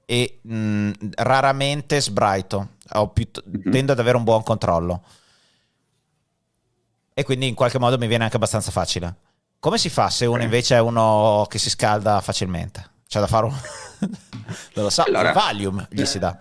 [0.07, 2.77] e mh, raramente sbraito.
[3.13, 3.29] Più...
[3.49, 3.71] Mm-hmm.
[3.73, 5.03] Tendo ad avere un buon controllo.
[7.13, 9.15] E quindi in qualche modo mi viene anche abbastanza facile.
[9.59, 12.89] Come si fa se uno invece è uno che si scalda facilmente?
[13.09, 13.55] C'è da fare un...
[14.75, 16.37] non lo so, allora, Valium gli si dà.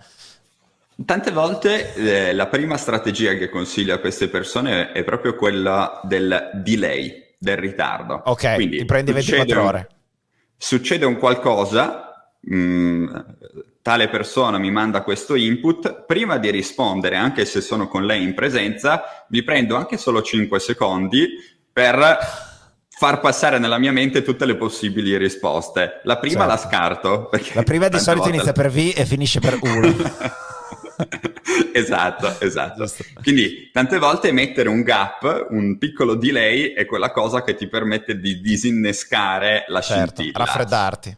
[1.04, 6.50] Tante volte eh, la prima strategia che consiglio a queste persone è proprio quella del
[6.54, 8.22] delay, del ritardo.
[8.26, 9.88] Ok, Quindi, ti prendi 24 ore.
[10.58, 13.16] succede un qualcosa, mh, mm,
[13.80, 18.34] tale persona mi manda questo input, prima di rispondere, anche se sono con lei in
[18.34, 21.28] presenza, mi prendo anche solo 5 secondi
[21.72, 22.18] per
[22.88, 26.00] far passare nella mia mente tutte le possibili risposte.
[26.02, 26.52] La prima certo.
[26.52, 27.30] la scarto.
[27.54, 29.96] La prima di solito inizia per V e finisce per 1.
[31.72, 32.86] esatto, esatto.
[33.22, 38.18] Quindi tante volte mettere un gap, un piccolo delay è quella cosa che ti permette
[38.18, 40.44] di disinnescare la certo, scintilla.
[40.44, 41.16] raffreddarti.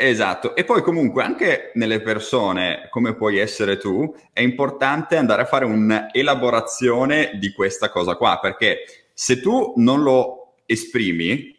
[0.00, 5.46] Esatto, e poi comunque anche nelle persone come puoi essere tu, è importante andare a
[5.46, 11.57] fare un'elaborazione di questa cosa qua, perché se tu non lo esprimi,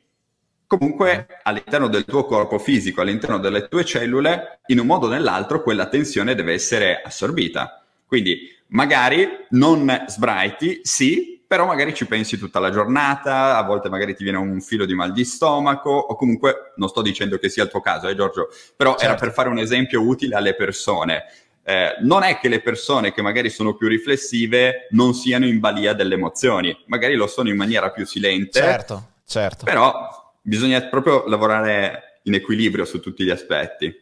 [0.69, 5.63] comunque all'interno del tuo corpo fisico, all'interno delle tue cellule, in un modo o nell'altro
[5.63, 7.83] quella tensione deve essere assorbita.
[8.05, 14.15] Quindi magari non sbraiti, sì, però magari ci pensi tutta la giornata, a volte magari
[14.15, 17.63] ti viene un filo di mal di stomaco, o comunque non sto dicendo che sia
[17.63, 19.05] il tuo caso, eh Giorgio, però certo.
[19.05, 21.23] era per fare un esempio utile alle persone.
[21.63, 25.93] Eh, non è che le persone che magari sono più riflessive non siano in balia
[25.93, 28.59] delle emozioni, magari lo sono in maniera più silente.
[28.59, 29.65] Certo, certo.
[29.65, 30.18] Però
[30.49, 33.93] bisogna proprio lavorare in equilibrio su tutti gli aspetti.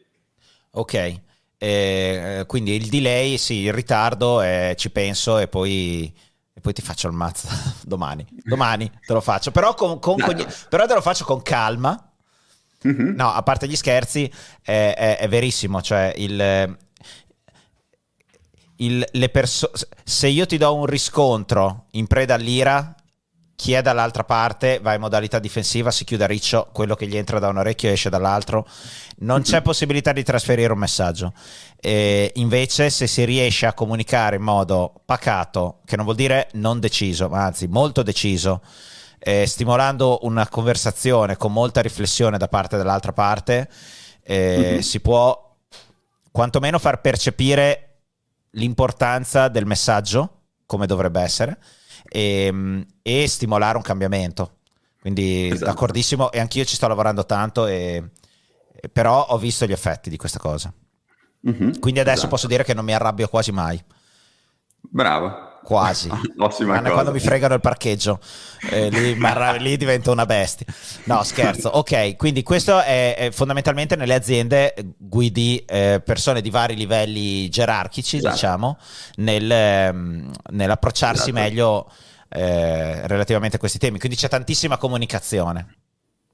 [0.71, 1.19] Ok,
[1.57, 6.13] eh, quindi il delay, sì, il ritardo, eh, ci penso e poi
[6.57, 7.47] e poi ti faccio il mazzo
[7.86, 8.25] domani.
[8.43, 10.36] Domani te lo faccio, però, con, con, con,
[10.69, 12.01] però te lo faccio con calma.
[12.88, 13.15] Mm-hmm.
[13.15, 14.31] No, a parte gli scherzi,
[14.63, 15.83] è, è, è verissimo.
[15.83, 16.77] Cioè, il,
[18.77, 19.71] il, le perso-
[20.03, 22.95] se io ti do un riscontro in preda all'ira,
[23.58, 27.17] chi è dall'altra parte va in modalità difensiva, si chiude a riccio, quello che gli
[27.17, 28.67] entra da un orecchio esce dall'altro.
[29.22, 31.34] Non c'è possibilità di trasferire un messaggio.
[31.80, 36.80] E invece, se si riesce a comunicare in modo pacato, che non vuol dire non
[36.80, 38.62] deciso, ma anzi molto deciso,
[39.17, 43.67] eh, stimolando una conversazione con molta riflessione da parte dell'altra parte,
[44.22, 44.80] eh, mm-hmm.
[44.82, 45.56] si può
[46.30, 48.02] quantomeno far percepire
[48.52, 51.58] l'importanza del messaggio, come dovrebbe essere
[52.10, 54.56] e, e stimolare un cambiamento.
[55.00, 55.65] Quindi esatto.
[55.72, 58.10] d'accordissimo e anch'io ci sto lavorando tanto, e,
[58.91, 60.74] però ho visto gli effetti di questa cosa.
[61.48, 62.30] Mm-hmm, Quindi adesso esatto.
[62.30, 63.82] posso dire che non mi arrabbio quasi mai.
[64.82, 65.46] Bravo.
[65.67, 66.08] Quasi.
[66.93, 68.21] quando mi fregano il parcheggio,
[68.69, 69.17] eh, lì,
[69.60, 70.65] lì, divento una bestia.
[71.03, 71.67] No, scherzo.
[71.67, 78.15] Ok, quindi questo è, è fondamentalmente nelle aziende guidi eh, persone di vari livelli gerarchici,
[78.15, 78.34] esatto.
[78.34, 78.77] diciamo,
[79.17, 81.43] nel, ehm, nell'approcciarsi esatto.
[81.43, 81.91] meglio
[82.30, 83.99] eh, relativamente a questi temi.
[83.99, 85.75] Quindi c'è tantissima comunicazione.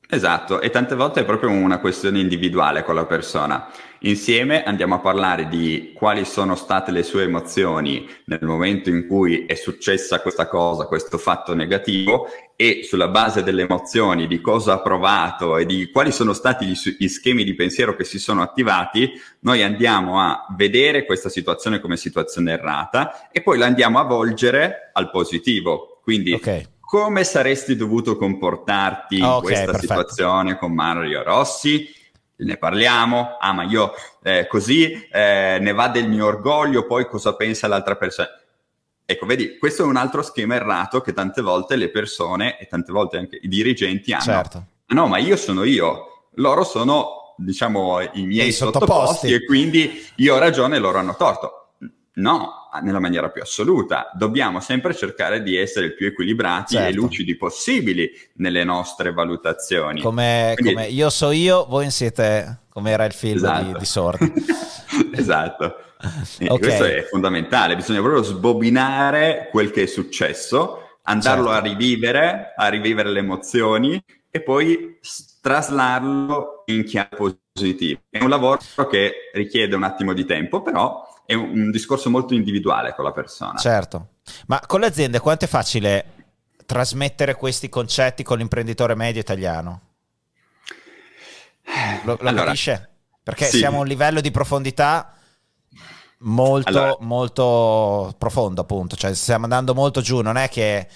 [0.07, 3.67] Esatto, e tante volte è proprio una questione individuale con la persona.
[4.05, 9.45] Insieme andiamo a parlare di quali sono state le sue emozioni nel momento in cui
[9.45, 14.81] è successa questa cosa, questo fatto negativo e sulla base delle emozioni, di cosa ha
[14.81, 19.09] provato e di quali sono stati gli, gli schemi di pensiero che si sono attivati,
[19.39, 24.91] noi andiamo a vedere questa situazione come situazione errata e poi la andiamo a volgere
[24.91, 26.01] al positivo.
[26.03, 29.81] Quindi okay come saresti dovuto comportarti in okay, questa perfetto.
[29.87, 31.89] situazione con Mario Rossi?
[32.35, 33.93] Ne parliamo, ah ma io
[34.23, 38.27] eh, così eh, ne va del mio orgoglio, poi cosa pensa l'altra persona?
[39.05, 42.91] Ecco, vedi, questo è un altro schema errato che tante volte le persone e tante
[42.91, 44.23] volte anche i dirigenti hanno.
[44.23, 44.65] Certo.
[44.87, 48.87] No, ma io sono io, loro sono, diciamo, i miei sottoposti.
[48.87, 51.62] sottoposti e quindi io ho ragione e loro hanno torto.
[52.15, 54.11] No, nella maniera più assoluta.
[54.13, 56.89] Dobbiamo sempre cercare di essere il più equilibrati certo.
[56.89, 60.01] e lucidi possibili nelle nostre valutazioni.
[60.01, 60.73] Come, Quindi...
[60.73, 63.65] come, io so io, voi siete come era il film esatto.
[63.65, 64.33] di, di Sordi.
[65.13, 65.75] esatto.
[66.39, 66.57] okay.
[66.57, 71.67] Questo è fondamentale, bisogna proprio sbobinare quel che è successo, andarlo certo.
[71.67, 74.99] a rivivere, a rivivere le emozioni e poi
[75.39, 77.15] traslarlo in chiave
[77.53, 77.99] positiva.
[78.09, 82.93] È un lavoro che richiede un attimo di tempo, però è un, discorso molto individuale
[82.93, 83.57] con la persona.
[83.57, 84.15] Certo,
[84.47, 86.05] ma con le aziende quanto è facile
[86.65, 89.81] trasmettere questi concetti con l'imprenditore medio italiano?
[92.03, 92.89] Lo, lo allora, capisce?
[93.23, 93.57] Perché sì.
[93.57, 95.13] siamo a un livello di profondità
[96.23, 96.97] molto, allora.
[96.99, 98.95] molto profondo, appunto.
[98.95, 100.21] Cioè, stiamo andando molto giù.
[100.21, 100.87] Non è che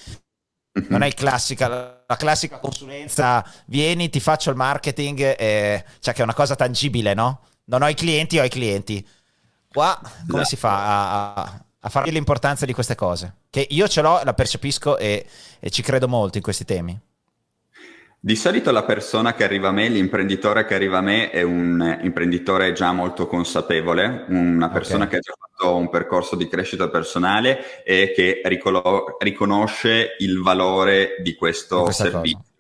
[0.74, 0.88] mhm.
[0.90, 3.46] non è classica, la classica consulenza.
[3.68, 7.42] Vieni, ti faccio il marketing, e, cioè che è una cosa tangibile, no?
[7.66, 9.08] Non ho i clienti, ho i clienti.
[9.78, 13.34] Qua come si fa a, a fare l'importanza di queste cose?
[13.52, 15.24] Che io ce l'ho, la percepisco e,
[15.60, 17.00] e ci credo molto in questi temi.
[18.20, 22.00] Di solito la persona che arriva a me, l'imprenditore che arriva a me è un
[22.02, 25.10] imprenditore già molto consapevole, una persona okay.
[25.10, 31.18] che ha già fatto un percorso di crescita personale e che ricolo- riconosce il valore
[31.22, 32.40] di questo servizio.
[32.40, 32.57] Cosa.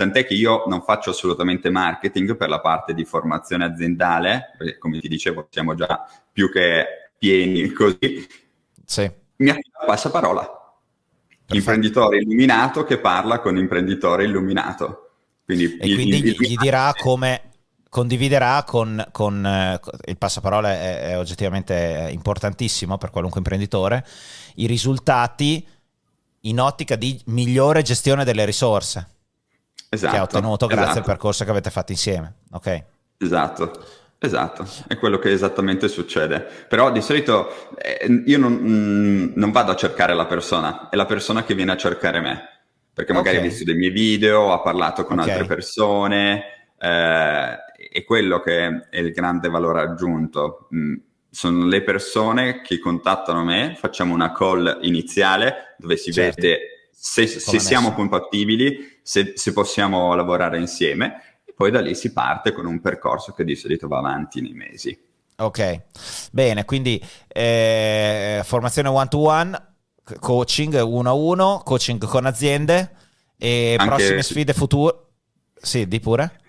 [0.00, 4.98] Tant'è che io non faccio assolutamente marketing per la parte di formazione aziendale, perché come
[4.98, 8.26] ti dicevo siamo già più che pieni così.
[8.82, 9.12] Sì.
[9.36, 10.40] Mi affido passaparola.
[10.40, 11.54] Perfetto.
[11.54, 15.10] Imprenditore illuminato che parla con imprenditore illuminato.
[15.44, 17.50] Quindi, e il, quindi il, gli, gli dirà come
[17.90, 24.06] condividerà con, con eh, il passaparola è, è, oggettivamente importantissimo per qualunque imprenditore
[24.54, 25.62] i risultati
[26.44, 29.16] in ottica di migliore gestione delle risorse
[29.90, 30.98] esatto, che ha ottenuto grazie esatto.
[30.98, 32.34] al percorso che avete fatto insieme.
[32.52, 32.84] Ok.
[33.18, 33.98] Esatto.
[34.22, 36.46] Esatto, è quello che esattamente succede.
[36.68, 41.06] Però di solito eh, io non, mm, non, vado a cercare la persona, è la
[41.06, 42.48] persona che viene a cercare me.
[42.92, 43.48] Perché magari okay.
[43.48, 45.30] ha visto dei miei video, ha parlato con okay.
[45.30, 46.44] altre persone,
[46.78, 47.58] eh,
[47.90, 50.68] è quello che è il grande valore aggiunto.
[50.74, 50.96] Mm,
[51.30, 56.42] sono le persone che contattano me, facciamo una call iniziale dove si certo.
[56.42, 56.60] vede
[57.02, 62.52] se, se siamo compatibili, se, se possiamo lavorare insieme e poi da lì si parte
[62.52, 65.00] con un percorso che di solito va avanti nei mesi.
[65.36, 65.80] Ok,
[66.30, 69.74] bene, quindi eh, formazione one to one,
[70.20, 72.90] coaching uno a uno, coaching con aziende
[73.38, 73.94] e Anche...
[73.94, 74.98] prossime sfide future.
[75.54, 76.39] Sì, di pure.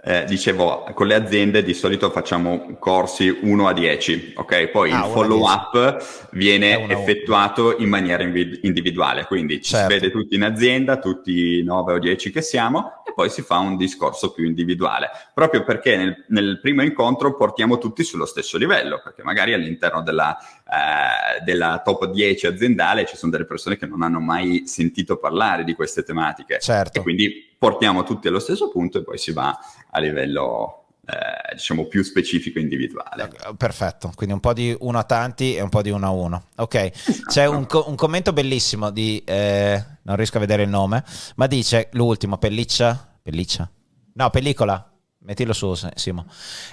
[0.00, 4.68] Eh, dicevo, con le aziende di solito facciamo corsi 1 a 10, ok?
[4.68, 9.92] Poi ah, il follow up viene effettuato in maniera individuale, quindi ci certo.
[9.92, 13.58] si vede tutti in azienda, tutti 9 o 10 che siamo, e poi si fa
[13.58, 19.00] un discorso più individuale, proprio perché nel, nel primo incontro portiamo tutti sullo stesso livello,
[19.02, 20.38] perché magari all'interno della,
[20.70, 25.64] eh, della top 10 aziendale ci sono delle persone che non hanno mai sentito parlare
[25.64, 26.58] di queste tematiche.
[26.60, 26.98] Certo.
[26.98, 29.58] E quindi portiamo tutti allo stesso punto e poi si va
[29.90, 33.30] a livello eh, diciamo più specifico individuale.
[33.56, 36.42] Perfetto, quindi un po' di uno a tanti e un po' di uno a uno.
[36.56, 37.28] Ok, esatto.
[37.28, 41.02] c'è un, co- un, commento bellissimo di, eh, non riesco a vedere il nome,
[41.36, 43.70] ma dice l'ultimo, pelliccia, pelliccia?
[44.12, 44.86] No, pellicola,
[45.20, 46.26] mettilo su Simo.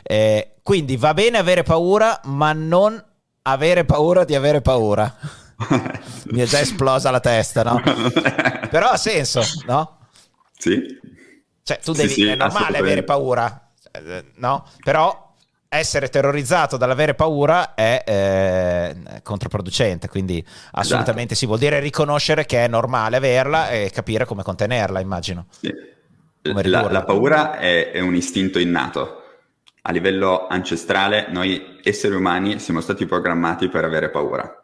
[0.04, 3.02] Eh, quindi va bene avere paura, ma non
[3.48, 5.14] avere paura di avere paura.
[6.32, 7.82] Mi è già esplosa la testa, no?
[8.70, 10.00] Però ha senso, no?
[10.58, 10.84] Sì.
[11.64, 13.72] Cioè, tu devi, sì, sì, è normale avere paura,
[14.36, 14.68] no?
[14.84, 15.34] Però
[15.68, 21.40] essere terrorizzato dall'avere paura è eh, controproducente, quindi assolutamente esatto.
[21.40, 25.48] sì, vuol dire riconoscere che è normale averla e capire come contenerla, immagino.
[25.50, 25.74] Sì.
[26.42, 29.24] La, la, paura è, è, un istinto innato.
[29.88, 34.64] A livello ancestrale, noi esseri umani siamo stati programmati per avere paura.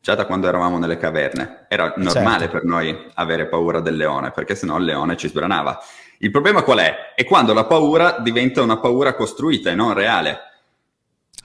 [0.00, 1.66] Già da quando eravamo nelle caverne.
[1.68, 2.52] Era normale certo.
[2.52, 5.76] per noi avere paura del leone, perché sennò il leone ci sbranava.
[6.18, 7.14] Il problema qual è?
[7.16, 10.38] È quando la paura diventa una paura costruita e non reale.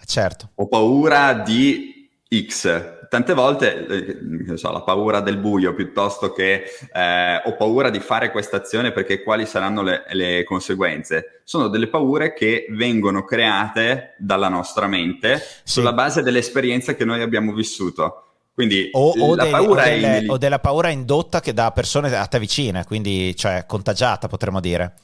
[0.05, 0.51] Certo.
[0.53, 2.94] Ho paura di X.
[3.15, 8.29] Tante volte, eh, so, la paura del buio piuttosto che eh, ho paura di fare
[8.29, 11.39] questa azione perché quali saranno le, le, conseguenze.
[11.45, 15.45] Sono delle paure che vengono create dalla nostra mente sì.
[15.63, 18.23] sulla base dell'esperienza che noi abbiamo vissuto.
[18.53, 22.37] Quindi o, o, dei, o, delle, o, della paura indotta che da persone a te
[22.37, 24.95] vicine, quindi cioè contagiata potremmo dire.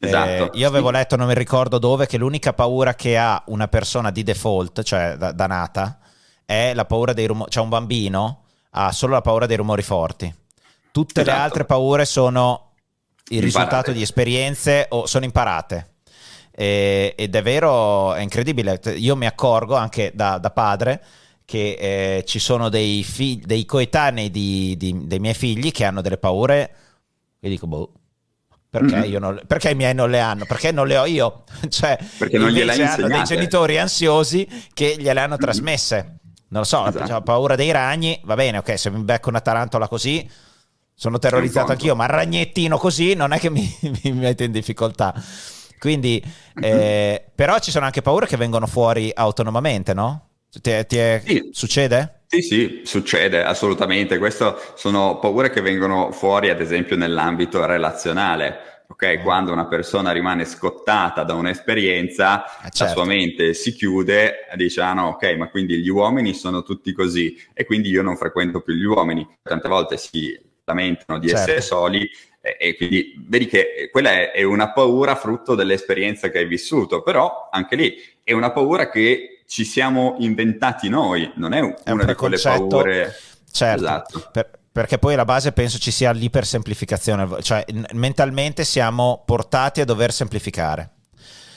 [0.00, 0.54] Esatto.
[0.54, 4.10] Eh, io avevo letto, non mi ricordo dove, che l'unica paura che ha una persona
[4.10, 5.98] di default, cioè da, da nata,
[6.52, 7.50] è la paura dei rumori.
[7.50, 10.32] Cioè un bambino ha solo la paura dei rumori forti.
[10.90, 11.36] Tutte esatto.
[11.36, 12.72] le altre paure sono
[13.28, 13.44] il imparate.
[13.44, 15.88] risultato di esperienze o sono imparate.
[16.54, 18.80] E, ed è vero, è incredibile.
[18.96, 21.02] Io mi accorgo anche da, da padre
[21.44, 26.00] che eh, ci sono dei, figli, dei coetanei di, di, dei miei figli che hanno
[26.00, 26.74] delle paure
[27.40, 27.92] e dico, boh,
[28.70, 29.16] perché, mm-hmm.
[29.16, 30.46] non, perché, i miei non le hanno?
[30.46, 31.44] Perché non le ho io?
[31.68, 35.40] cioè, perché non gliele hanno dei genitori ansiosi che gliele hanno mm-hmm.
[35.40, 36.20] trasmesse.
[36.52, 37.14] Non lo so, esatto.
[37.14, 40.28] ho paura dei ragni, va bene, ok, se mi becco una tarantola così
[40.94, 43.66] sono terrorizzato anch'io, ma il ragnettino così non è che mi,
[44.04, 45.14] mi mette in difficoltà.
[45.78, 46.78] Quindi, mm-hmm.
[46.78, 50.28] eh, però ci sono anche paure che vengono fuori autonomamente, no?
[50.50, 51.22] Ti, ti è...
[51.24, 51.48] sì.
[51.52, 52.20] Succede?
[52.26, 54.18] Sì, sì, succede assolutamente.
[54.18, 58.71] Queste sono paure che vengono fuori, ad esempio, nell'ambito relazionale.
[59.02, 59.22] Ok, mm.
[59.24, 62.84] quando una persona rimane scottata da un'esperienza, eh certo.
[62.84, 66.62] la sua mente si chiude e dice: Ah no, ok, ma quindi gli uomini sono
[66.62, 69.26] tutti così e quindi io non frequento più gli uomini.
[69.42, 71.42] Tante volte si lamentano di certo.
[71.42, 72.08] essere soli
[72.40, 77.02] e, e, quindi vedi che quella è, è una paura frutto dell'esperienza che hai vissuto,
[77.02, 82.02] però anche lì è una paura che ci siamo inventati noi, non è, è una
[82.02, 83.12] un di quelle paure.
[83.50, 84.28] Certo, esatto.
[84.32, 87.62] per, perché poi alla base penso ci sia l'ipersemplificazione, cioè
[87.92, 90.88] mentalmente siamo portati a dover semplificare.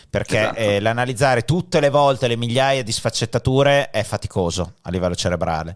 [0.09, 0.57] Perché esatto.
[0.57, 5.75] eh, l'analizzare tutte le volte le migliaia di sfaccettature è faticoso a livello cerebrale.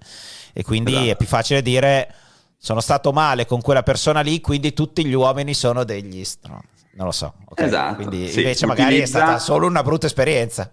[0.54, 1.10] E quindi esatto.
[1.10, 2.14] è più facile dire
[2.58, 6.86] sono stato male con quella persona lì, quindi tutti gli uomini sono degli stronzi.
[6.92, 7.34] Non lo so.
[7.46, 7.66] Okay?
[7.66, 7.96] Esatto.
[7.96, 9.20] Quindi sì, invece magari utilizza...
[9.20, 10.72] è stata solo una brutta esperienza.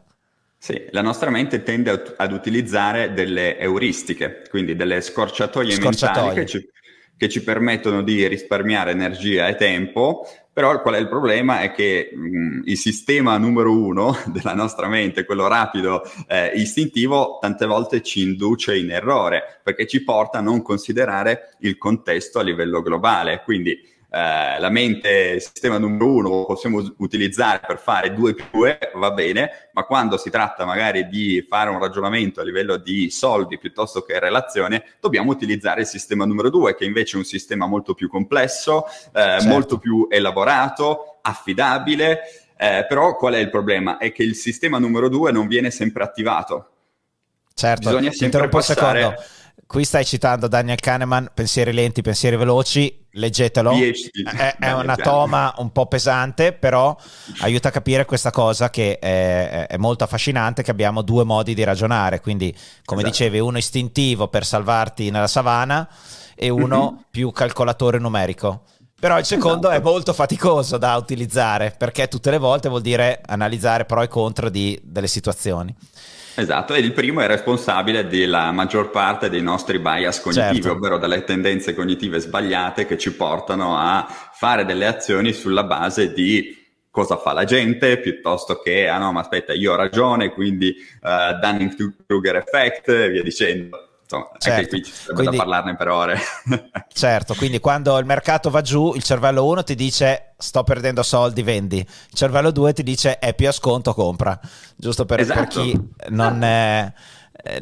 [0.67, 6.25] Sì, la nostra mente tende ad utilizzare delle euristiche, quindi delle scorciatoie, scorciatoie.
[6.25, 6.69] mentali che ci,
[7.17, 11.61] che ci, permettono di risparmiare energia e tempo, però qual è il problema?
[11.61, 17.65] È che mh, il sistema numero uno della nostra mente, quello rapido, eh, istintivo, tante
[17.65, 22.83] volte ci induce in errore, perché ci porta a non considerare il contesto a livello
[22.83, 23.41] globale.
[23.45, 23.79] Quindi
[24.17, 29.11] eh, la mente sistema numero uno lo possiamo utilizzare per fare 2 più 2, va
[29.11, 34.01] bene, ma quando si tratta magari di fare un ragionamento a livello di soldi piuttosto
[34.01, 38.09] che relazione, dobbiamo utilizzare il sistema numero 2, che invece è un sistema molto più
[38.09, 39.49] complesso, eh, certo.
[39.49, 42.21] molto più elaborato, affidabile.
[42.57, 43.99] Eh, però qual è il problema?
[43.99, 46.71] È che il sistema numero 2 non viene sempre attivato.
[47.53, 49.03] Certo, Bisogna sempre passare...
[49.05, 53.73] un secondo qui stai citando Daniel Kahneman, pensieri lenti, pensieri veloci, leggetelo.
[53.73, 56.97] È, è una toma un po' pesante, però
[57.41, 61.65] aiuta a capire questa cosa che è, è, molto affascinante, che abbiamo due modi di
[61.65, 62.55] ragionare, quindi
[62.85, 63.17] come esatto.
[63.17, 65.89] dicevi, uno istintivo per salvarti nella savana
[66.35, 67.03] e uno mm-hmm.
[67.11, 68.63] più calcolatore numerico.
[68.99, 69.83] Però il secondo esatto.
[69.83, 74.49] è molto faticoso da utilizzare perché tutte le volte vuol dire analizzare pro e contro
[74.49, 75.75] di, delle situazioni.
[76.39, 80.73] Esatto, e il primo è responsabile della maggior parte dei nostri bias cognitivi, certo.
[80.73, 86.65] ovvero delle tendenze cognitive sbagliate che ci portano a fare delle azioni sulla base di
[86.91, 91.39] cosa fa la gente piuttosto che, ah no, ma aspetta, io ho ragione, quindi uh,
[91.39, 93.86] Dunning-Kruger effect e via dicendo.
[94.09, 94.59] Insomma, certo.
[94.59, 96.21] anche qui ci sarebbe quindi, da parlarne per ore.
[96.95, 101.43] certo, quindi quando il mercato va giù, il cervello 1 ti dice sto perdendo soldi,
[101.43, 101.79] vendi.
[101.79, 104.39] Il cervello 2 ti dice è più a sconto, compra.
[104.77, 105.41] Giusto per, esatto.
[105.41, 105.81] per chi
[106.11, 106.93] non, è,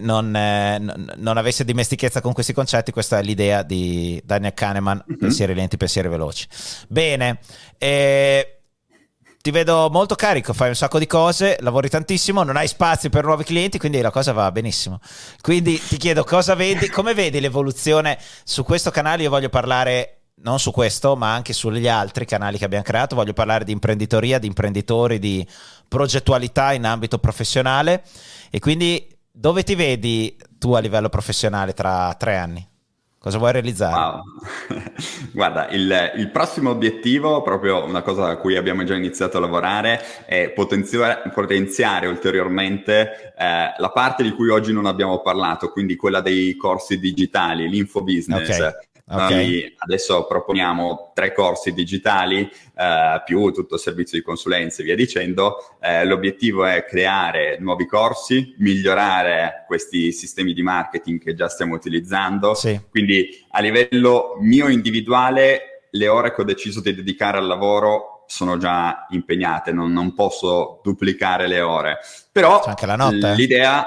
[0.00, 5.18] non, è, non, avesse dimestichezza con questi concetti, questa è l'idea di Daniel Kahneman, mm-hmm.
[5.18, 6.46] pensieri lenti, pensieri veloci.
[6.88, 7.38] Bene,
[7.78, 8.53] eh,
[9.44, 13.24] ti vedo molto carico, fai un sacco di cose, lavori tantissimo, non hai spazio per
[13.24, 15.00] nuovi clienti, quindi la cosa va benissimo.
[15.42, 19.24] Quindi ti chiedo cosa vedi, come vedi l'evoluzione su questo canale?
[19.24, 23.16] Io voglio parlare non su questo, ma anche sugli altri canali che abbiamo creato.
[23.16, 25.46] Voglio parlare di imprenditoria, di imprenditori, di
[25.88, 28.02] progettualità in ambito professionale.
[28.48, 32.73] E quindi dove ti vedi tu a livello professionale tra tre anni?
[33.24, 33.94] Cosa vuoi realizzare?
[33.94, 34.22] Wow.
[35.32, 40.26] Guarda, il, il, prossimo obiettivo, proprio una cosa a cui abbiamo già iniziato a lavorare,
[40.26, 46.20] è potenziare, potenziare ulteriormente eh, la parte di cui oggi non abbiamo parlato, quindi quella
[46.20, 48.58] dei corsi digitali, l'infobusiness.
[48.58, 48.72] Okay.
[49.06, 49.34] Okay.
[49.34, 54.94] Noi adesso proponiamo tre corsi digitali eh, più tutto il servizio di consulenza e via
[54.94, 55.76] dicendo.
[55.80, 62.54] Eh, l'obiettivo è creare nuovi corsi, migliorare questi sistemi di marketing che già stiamo utilizzando.
[62.54, 62.80] Sì.
[62.88, 68.56] Quindi a livello mio individuale, le ore che ho deciso di dedicare al lavoro sono
[68.56, 71.98] già impegnate, non, non posso duplicare le ore.
[72.32, 73.34] Però C'è anche la notte.
[73.34, 73.86] l'idea,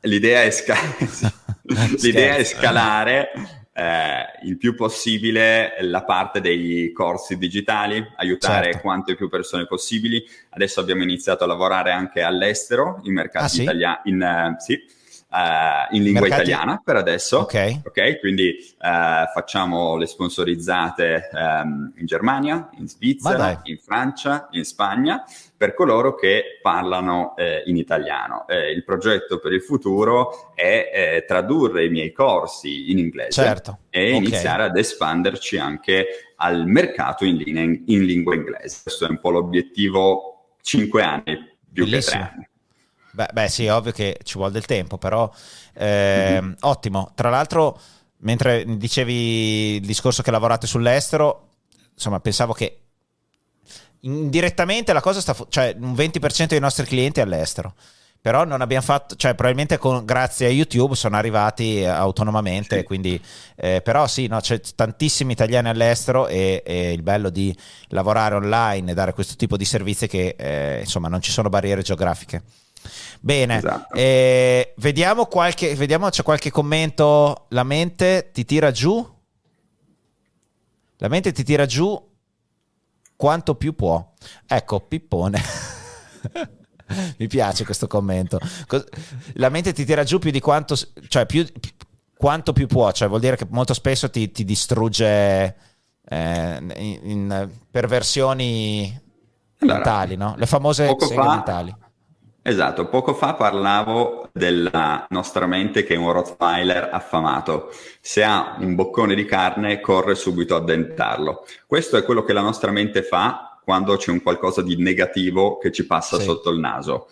[0.00, 0.74] l'idea, è, sca-
[2.00, 3.30] l'idea è scalare
[3.76, 8.80] eh, il più possibile la parte dei corsi digitali, aiutare certo.
[8.80, 10.24] quante più persone possibili.
[10.50, 13.62] Adesso abbiamo iniziato a lavorare anche all'estero, in mercati ah, sì?
[13.62, 16.42] italiani, in, uh, sì, uh, in lingua mercati...
[16.42, 17.38] italiana per adesso.
[17.38, 17.80] Ok.
[17.84, 18.20] okay?
[18.20, 25.24] Quindi uh, facciamo le sponsorizzate um, in Germania, in Svizzera, in Francia, in Spagna
[25.56, 28.46] per coloro che parlano eh, in italiano.
[28.48, 33.78] Eh, il progetto per il futuro è eh, tradurre i miei corsi in inglese certo.
[33.88, 34.16] e okay.
[34.16, 38.80] iniziare ad espanderci anche al mercato in, linea, in, lingua inglese.
[38.82, 42.22] Questo è un po' l'obiettivo 5 anni più Bellissimo.
[42.22, 42.48] che 3 anni.
[43.12, 45.32] Beh, beh, sì, ovvio che ci vuole del tempo, però
[45.72, 46.52] eh, mm-hmm.
[46.60, 47.12] ottimo.
[47.14, 47.78] Tra l'altro,
[48.18, 51.50] mentre dicevi il discorso che lavorate sull'estero,
[51.92, 52.80] insomma, pensavo che
[54.04, 57.74] indirettamente la cosa sta, cioè un 20% dei nostri clienti è all'estero.
[58.24, 62.82] Però non abbiamo fatto, cioè probabilmente con, grazie a YouTube sono arrivati autonomamente, sì.
[62.82, 63.22] quindi,
[63.54, 67.54] eh, però sì, no, c'è tantissimi italiani all'estero e, e, il bello di
[67.88, 71.82] lavorare online e dare questo tipo di servizi che eh, insomma non ci sono barriere
[71.82, 72.42] geografiche.
[73.20, 73.94] Bene, esatto.
[73.94, 79.06] eh, vediamo, qualche, vediamo c'è qualche commento, la mente ti tira giù?
[80.96, 82.12] La mente ti tira giù
[83.16, 84.12] quanto più può.
[84.46, 85.40] Ecco, Pippone.
[87.18, 88.38] Mi piace questo commento.
[89.34, 90.76] La mente ti tira giù più di quanto,
[91.08, 91.46] cioè più,
[92.16, 95.56] quanto più può, cioè vuol dire che molto spesso ti, ti distrugge
[96.06, 99.00] eh, in, in, perversioni
[99.58, 100.34] allora, mentali, no?
[100.36, 101.74] Le famose seghe fa, mentali.
[102.46, 107.72] Esatto, poco fa parlavo della nostra mente che è un Rottweiler affamato.
[108.02, 111.46] Se ha un boccone di carne, corre subito a dentarlo.
[111.66, 115.72] Questo è quello che la nostra mente fa quando c'è un qualcosa di negativo che
[115.72, 116.24] ci passa sì.
[116.24, 117.08] sotto il naso.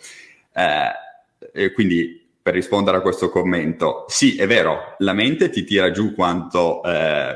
[0.53, 0.91] Eh,
[1.51, 6.13] e quindi per rispondere a questo commento, sì, è vero, la mente ti tira giù
[6.13, 7.35] quanto, eh,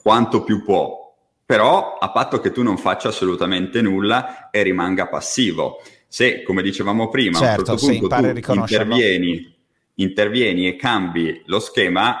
[0.00, 1.14] quanto più può,
[1.44, 5.82] però a patto che tu non faccia assolutamente nulla e rimanga passivo
[6.14, 9.56] se, come dicevamo prima, certo, a un certo, certo punto tu intervieni,
[9.94, 12.16] intervieni e cambi lo schema,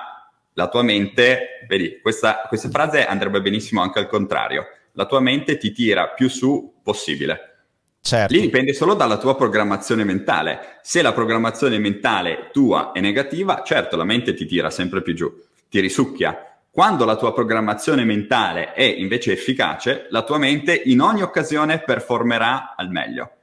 [0.54, 4.64] la tua mente, vedi, questa, questa frase andrebbe benissimo anche al contrario,
[4.94, 7.66] la tua mente ti tira più su possibile.
[8.00, 8.34] Certo.
[8.34, 10.80] Lì dipende solo dalla tua programmazione mentale.
[10.82, 15.32] Se la programmazione mentale tua è negativa, certo la mente ti tira sempre più giù,
[15.70, 16.58] ti risucchia.
[16.68, 22.74] Quando la tua programmazione mentale è invece efficace, la tua mente in ogni occasione performerà
[22.76, 23.33] al meglio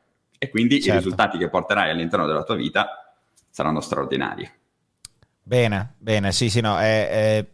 [0.44, 0.94] e quindi certo.
[0.94, 3.14] i risultati che porterai all'interno della tua vita
[3.48, 4.52] saranno straordinari.
[5.44, 7.48] Bene, bene, sì, sì, no, è, è,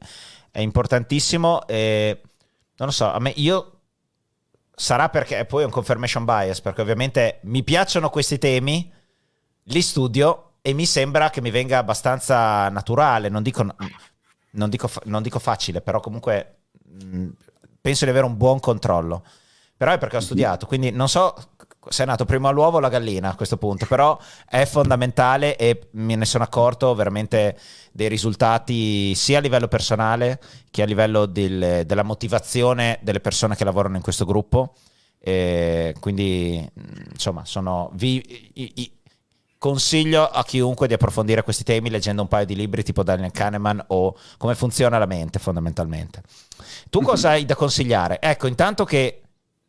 [0.52, 1.68] è importantissimo.
[1.68, 2.22] E,
[2.78, 3.80] non lo so, a me io
[4.74, 8.90] sarà perché poi è un confirmation bias, perché ovviamente mi piacciono questi temi,
[9.64, 13.66] li studio e mi sembra che mi venga abbastanza naturale, non dico,
[14.52, 17.28] non dico, non dico facile, però comunque mh,
[17.82, 19.26] penso di avere un buon controllo.
[19.76, 20.26] Però è perché ho mhm.
[20.26, 21.36] studiato, quindi non so
[21.90, 24.18] se è nato prima l'uovo o la gallina a questo punto, però
[24.48, 27.58] è fondamentale e me ne sono accorto veramente
[27.92, 33.64] dei risultati sia a livello personale che a livello del, della motivazione delle persone che
[33.64, 34.74] lavorano in questo gruppo.
[35.20, 36.66] E quindi,
[37.12, 38.92] insomma, sono, vi, i, i,
[39.58, 43.84] consiglio a chiunque di approfondire questi temi leggendo un paio di libri tipo Daniel Kahneman
[43.88, 46.22] o come funziona la mente fondamentalmente.
[46.90, 48.22] Tu cosa hai da consigliare?
[48.22, 49.24] Ecco, intanto che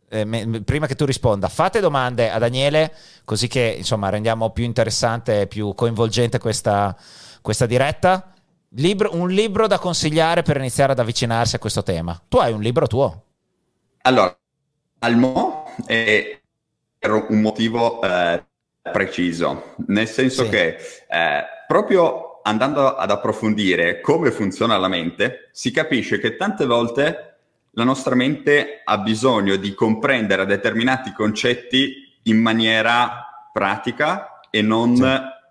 [0.09, 2.93] eh, me, prima che tu risponda, fate domande a Daniele
[3.25, 6.97] così che insomma rendiamo più interessante e più coinvolgente questa,
[7.41, 8.33] questa diretta.
[8.73, 12.21] Libro, un libro da consigliare per iniziare ad avvicinarsi a questo tema.
[12.29, 13.25] Tu hai un libro tuo?
[14.03, 14.37] Allora,
[15.01, 16.41] al mo è
[16.99, 18.45] per un motivo eh,
[18.93, 20.51] preciso, nel senso sì.
[20.51, 20.77] che
[21.09, 27.38] eh, proprio andando ad approfondire come funziona la mente, si capisce che tante volte
[27.73, 35.05] la nostra mente ha bisogno di comprendere determinati concetti in maniera pratica e non sì.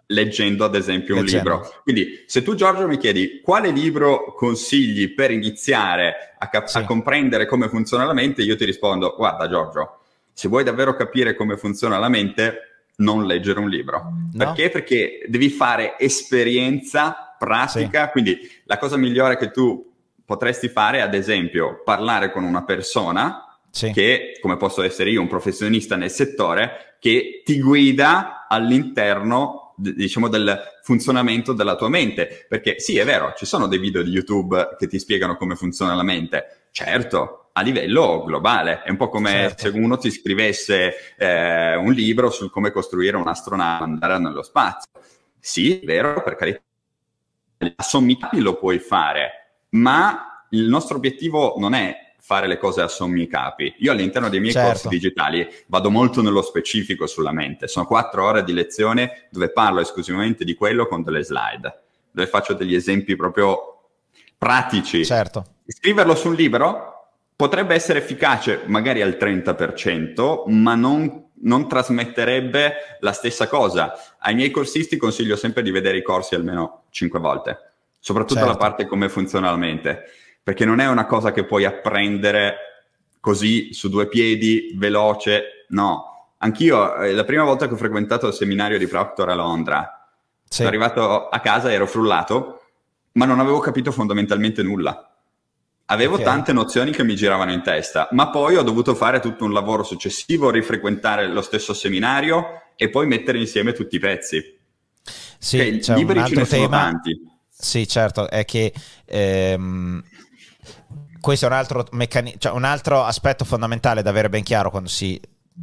[0.07, 1.49] leggendo ad esempio un leggendo.
[1.49, 1.81] libro.
[1.83, 6.77] Quindi se tu Giorgio mi chiedi quale libro consigli per iniziare a, cap- sì.
[6.77, 9.99] a comprendere come funziona la mente, io ti rispondo guarda Giorgio,
[10.33, 12.61] se vuoi davvero capire come funziona la mente,
[12.97, 14.11] non leggere un libro.
[14.33, 14.45] No.
[14.45, 14.69] Perché?
[14.69, 18.11] Perché devi fare esperienza pratica, sì.
[18.11, 19.93] quindi la cosa migliore che tu
[20.27, 23.91] potresti fare, ad esempio, parlare con una persona sì.
[23.91, 30.59] che, come posso essere io, un professionista nel settore, che ti guida all'interno diciamo del
[30.81, 34.87] funzionamento della tua mente perché sì è vero ci sono dei video di youtube che
[34.87, 38.83] ti spiegano come funziona la mente certo a livello globale.
[38.83, 39.63] È un po' come certo.
[39.63, 44.91] se uno ti scrivesse eh, un libro su come costruire un'astronave andare nello spazio.
[45.39, 46.61] Sì, è vero, per carità,
[47.57, 47.99] a
[48.33, 53.75] lo puoi fare, ma il nostro obiettivo non è fare le cose a sommi capi.
[53.79, 54.67] Io all'interno dei miei certo.
[54.67, 57.69] corsi digitali vado molto nello specifico sulla mente.
[57.69, 62.53] Sono quattro ore di lezione dove parlo esclusivamente di quello con delle slide, dove faccio
[62.53, 63.91] degli esempi proprio
[64.37, 65.05] pratici.
[65.05, 65.55] Certo.
[65.65, 66.97] Scriverlo su un libro
[67.33, 73.93] potrebbe essere efficace magari al 30%, ma non, non, trasmetterebbe la stessa cosa.
[74.19, 77.66] Ai miei corsisti consiglio sempre di vedere i corsi almeno 5 volte,
[78.07, 78.53] soprattutto certo.
[78.53, 80.03] la parte come funziona la mente,
[80.41, 82.55] perché non è una cosa che puoi apprendere
[83.19, 86.35] così su due piedi, veloce, no.
[86.37, 90.07] Anch'io, eh, la prima volta che ho frequentato il seminario di Proctor a Londra,
[90.43, 90.55] sì.
[90.55, 92.61] sono arrivato a casa, ero frullato,
[93.13, 95.07] ma non avevo capito fondamentalmente nulla
[95.89, 96.25] Avevo okay.
[96.25, 99.83] tante nozioni che mi giravano in testa, ma poi ho dovuto fare tutto un lavoro
[99.83, 104.57] successivo, rifrequentare lo stesso seminario e poi mettere insieme tutti i pezzi.
[105.39, 106.91] Sì, okay, libri un altro tema.
[107.59, 108.71] Sì, certo, è che
[109.05, 110.03] ehm,
[111.19, 114.89] questo è un altro, meccani- cioè un altro aspetto fondamentale da avere ben chiaro quando
[114.89, 115.19] si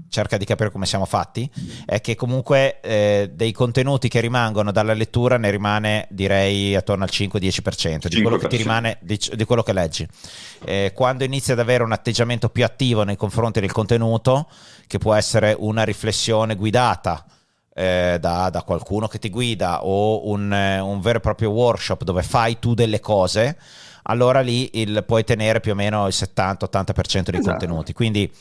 [0.09, 1.49] cerca di capire come siamo fatti,
[1.87, 7.11] è che comunque eh, dei contenuti che rimangono dalla lettura ne rimane direi attorno al
[7.13, 10.07] 5-10% di quello che ti rimane di, di quello che leggi.
[10.65, 14.49] Eh, quando inizi ad avere un atteggiamento più attivo nei confronti del contenuto,
[14.89, 17.25] che può essere una riflessione guidata,
[17.75, 22.05] eh, da, da, qualcuno che ti guida o un, eh, un, vero e proprio workshop
[22.05, 23.59] dove fai tu delle cose,
[24.05, 27.51] allora lì il, puoi tenere più o meno il 70-80% dei esatto.
[27.51, 27.93] contenuti.
[27.93, 28.33] Quindi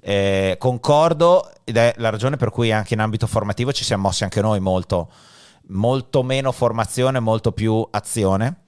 [0.00, 4.24] eh, concordo ed è la ragione per cui anche in ambito formativo ci siamo mossi
[4.24, 5.10] anche noi molto,
[5.68, 8.62] molto meno formazione, molto più azione,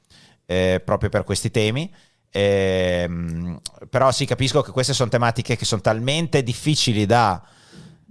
[0.45, 1.91] eh, proprio per questi temi.
[2.35, 3.09] Eh,
[3.89, 7.43] però sì, capisco che queste sono tematiche che sono talmente difficili da...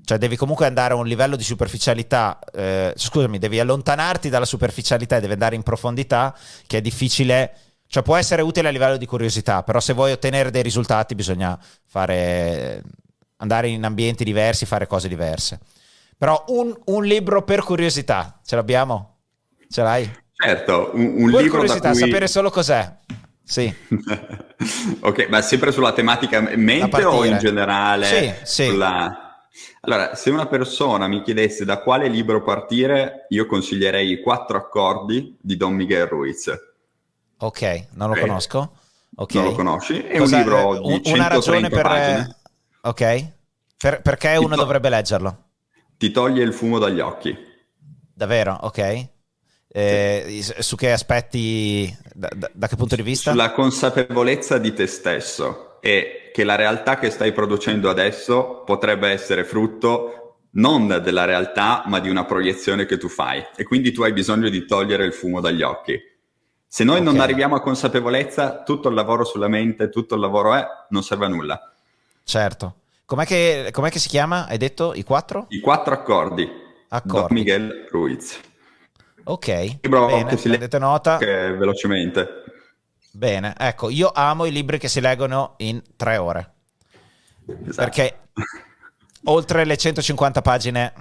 [0.04, 5.18] Cioè devi comunque andare a un livello di superficialità, eh, scusami, devi allontanarti dalla superficialità
[5.18, 6.36] e devi andare in profondità
[6.68, 7.54] che è difficile
[7.92, 11.60] cioè può essere utile a livello di curiosità, però se vuoi ottenere dei risultati bisogna
[11.86, 12.82] fare
[13.36, 15.60] andare in ambienti diversi, fare cose diverse.
[16.18, 19.18] Però un, un libro per curiosità, ce l'abbiamo?
[19.70, 20.10] Ce l'hai?
[20.34, 22.00] Certo, un, un per libro curiosità, da cui...
[22.00, 22.96] sapere solo cos'è.
[23.44, 23.76] Sì.
[25.02, 28.06] ok, ma sempre sulla tematica mente o in generale?
[28.06, 28.66] Sì, sì.
[28.68, 29.21] Sulla...
[29.82, 35.38] Allora, se una persona mi chiedesse da quale libro partire, io consiglierei I quattro accordi
[35.42, 36.52] di Don Miguel Ruiz.
[37.38, 38.28] Ok, non lo okay.
[38.28, 38.72] conosco.
[39.14, 39.42] Okay.
[39.42, 40.00] Non lo conosci?
[40.02, 42.36] È Cosa, un libro di una ragione per, pagine.
[42.82, 43.32] Ok.
[43.78, 45.44] Per, perché uno to- dovrebbe leggerlo?
[45.98, 47.36] Ti toglie il fumo dagli occhi.
[48.14, 48.58] Davvero?
[48.62, 49.08] Ok.
[49.68, 50.54] Eh, sì.
[50.60, 53.32] Su che aspetti, da, da, da, che punto di vista?
[53.32, 59.44] Sulla consapevolezza di te stesso e che la realtà che stai producendo adesso potrebbe essere
[59.44, 60.22] frutto
[60.54, 63.44] non della realtà, ma di una proiezione che tu fai.
[63.56, 66.00] E quindi tu hai bisogno di togliere il fumo dagli occhi.
[66.68, 67.12] Se noi okay.
[67.12, 71.26] non arriviamo a consapevolezza, tutto il lavoro sulla mente, tutto il lavoro è, non serve
[71.26, 71.74] a nulla.
[72.24, 72.76] Certo.
[73.06, 74.48] Com'è che, com'è che si chiama?
[74.48, 75.48] Hai detto i quattro?
[75.50, 76.50] I quattro accordi.
[76.90, 77.28] Accordi.
[77.28, 78.40] Don Miguel Ruiz.
[79.24, 79.48] Ok.
[79.82, 81.18] Libro bene, che si prendete nota.
[81.18, 82.41] velocemente.
[83.14, 86.54] Bene, ecco, io amo i libri che si leggono in tre ore.
[87.46, 87.76] Esatto.
[87.76, 88.20] Perché
[89.26, 90.94] oltre le 150 pagine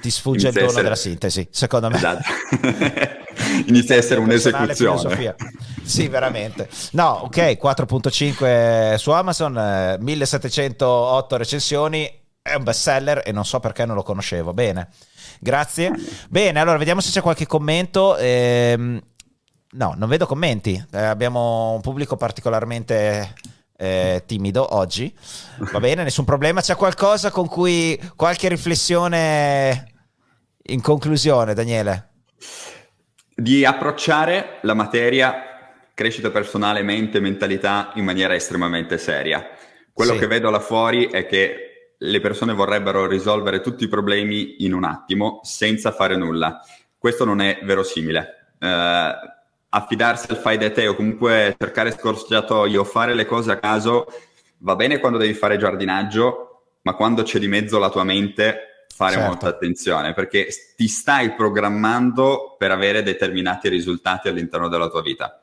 [0.00, 0.82] ti sfugge Inizia il dono essere...
[0.82, 1.96] della sintesi, secondo me.
[1.96, 2.22] Esatto.
[3.66, 4.74] Inizia a essere un'esecuzione.
[4.74, 5.34] Filosofia.
[5.82, 6.68] Sì, veramente.
[6.92, 13.84] No, ok, 4.5 su Amazon, 1708 eh, recensioni, è un bestseller e non so perché
[13.84, 14.52] non lo conoscevo.
[14.52, 14.88] Bene,
[15.40, 15.92] grazie.
[16.28, 18.16] Bene, allora vediamo se c'è qualche commento.
[18.16, 19.00] Ehm,
[19.78, 20.84] no, non vedo commenti.
[20.92, 23.34] Eh, abbiamo un pubblico particolarmente
[23.76, 25.14] eh, timido oggi.
[25.72, 26.60] Va bene, nessun problema.
[26.60, 29.92] C'è qualcosa con cui qualche riflessione
[30.64, 32.08] in conclusione, Daniele?
[33.34, 35.44] Di approcciare la materia
[35.94, 39.46] crescita personale, mente, mentalità in maniera estremamente seria.
[39.92, 40.18] Quello sì.
[40.18, 44.84] che vedo là fuori è che le persone vorrebbero risolvere tutti i problemi in un
[44.84, 46.60] attimo senza fare nulla.
[46.96, 48.54] Questo non è verosimile.
[48.58, 49.36] Eh,
[49.70, 54.06] affidarsi al fai da te o comunque cercare scorciatoio o fare le cose a caso
[54.58, 59.12] va bene quando devi fare giardinaggio, ma quando c'è di mezzo la tua mente fare
[59.12, 59.28] certo.
[59.28, 65.40] molta attenzione perché ti stai programmando per avere determinati risultati all'interno della tua vita.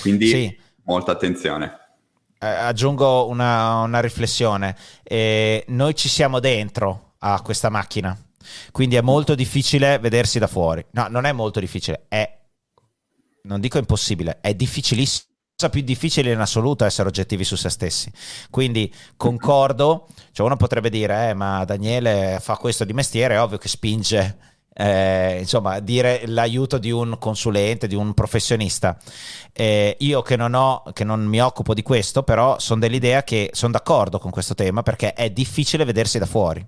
[0.00, 0.58] Quindi sì.
[0.84, 1.80] molta attenzione.
[2.38, 4.76] Eh, aggiungo una, una riflessione.
[5.02, 8.16] Eh, noi ci siamo dentro a questa macchina,
[8.70, 10.84] quindi è molto difficile vedersi da fuori.
[10.92, 12.38] No, non è molto difficile, è,
[13.46, 18.12] non dico impossibile, è difficilissimo cosa più difficile in assoluto essere oggettivi su se stessi.
[18.50, 23.56] Quindi concordo, cioè uno potrebbe dire, eh, ma Daniele fa questo di mestiere, è ovvio
[23.56, 24.36] che spinge
[24.78, 28.98] eh, insomma, dire l'aiuto di un consulente, di un professionista.
[29.52, 33.48] Eh, io che non, ho, che non mi occupo di questo, però sono dell'idea che
[33.54, 36.64] sono d'accordo con questo tema perché è difficile vedersi da fuori,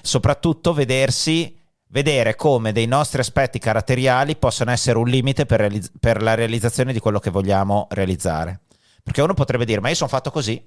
[0.00, 1.58] soprattutto vedersi
[1.92, 6.92] vedere come dei nostri aspetti caratteriali possono essere un limite per, realizz- per, la realizzazione
[6.92, 8.60] di quello che vogliamo realizzare.
[9.02, 10.66] Perché uno potrebbe dire, ma io sono fatto così.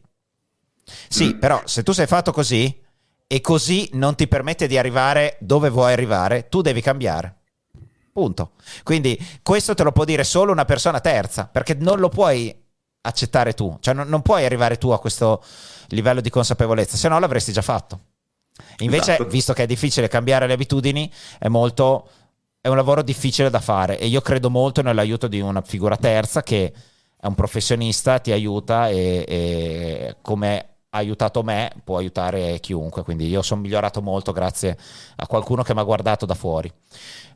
[1.07, 1.39] Sì, mm.
[1.39, 2.83] però se tu sei fatto così,
[3.27, 7.37] e così non ti permette di arrivare dove vuoi arrivare, tu devi cambiare.
[8.11, 8.51] Punto.
[8.83, 12.55] Quindi questo te lo può dire solo una persona terza, perché non lo puoi
[13.01, 15.43] accettare tu, cioè non, non puoi arrivare tu a questo
[15.87, 17.99] livello di consapevolezza, se no l'avresti già fatto.
[18.79, 19.29] Invece, esatto.
[19.29, 22.07] visto che è difficile cambiare le abitudini, è molto
[22.65, 26.41] è un lavoro difficile da fare e io credo molto nell'aiuto di una figura terza
[26.41, 26.73] che
[27.15, 33.03] è un professionista, ti aiuta e, e come ha aiutato me, può aiutare chiunque.
[33.03, 34.77] Quindi io sono migliorato molto grazie
[35.17, 36.71] a qualcuno che mi ha guardato da fuori.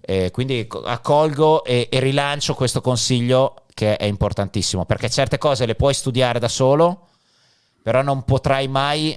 [0.01, 5.75] Eh, quindi accolgo e, e, rilancio questo consiglio che è importantissimo, perché certe cose le
[5.75, 7.07] puoi studiare da solo,
[7.83, 9.15] però non potrai mai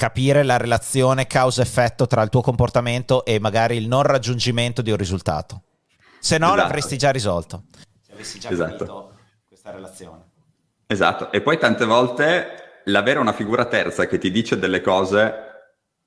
[0.00, 4.96] capire la relazione causa-effetto tra il tuo comportamento e magari il non raggiungimento di un
[4.96, 5.64] risultato.
[6.18, 6.60] Se no esatto.
[6.62, 7.64] l'avresti già risolto.
[8.00, 8.70] Se avessi già esatto.
[8.70, 9.12] capito
[9.46, 10.22] questa relazione.
[10.86, 15.34] Esatto, e poi tante volte l'avere una figura terza che ti dice delle cose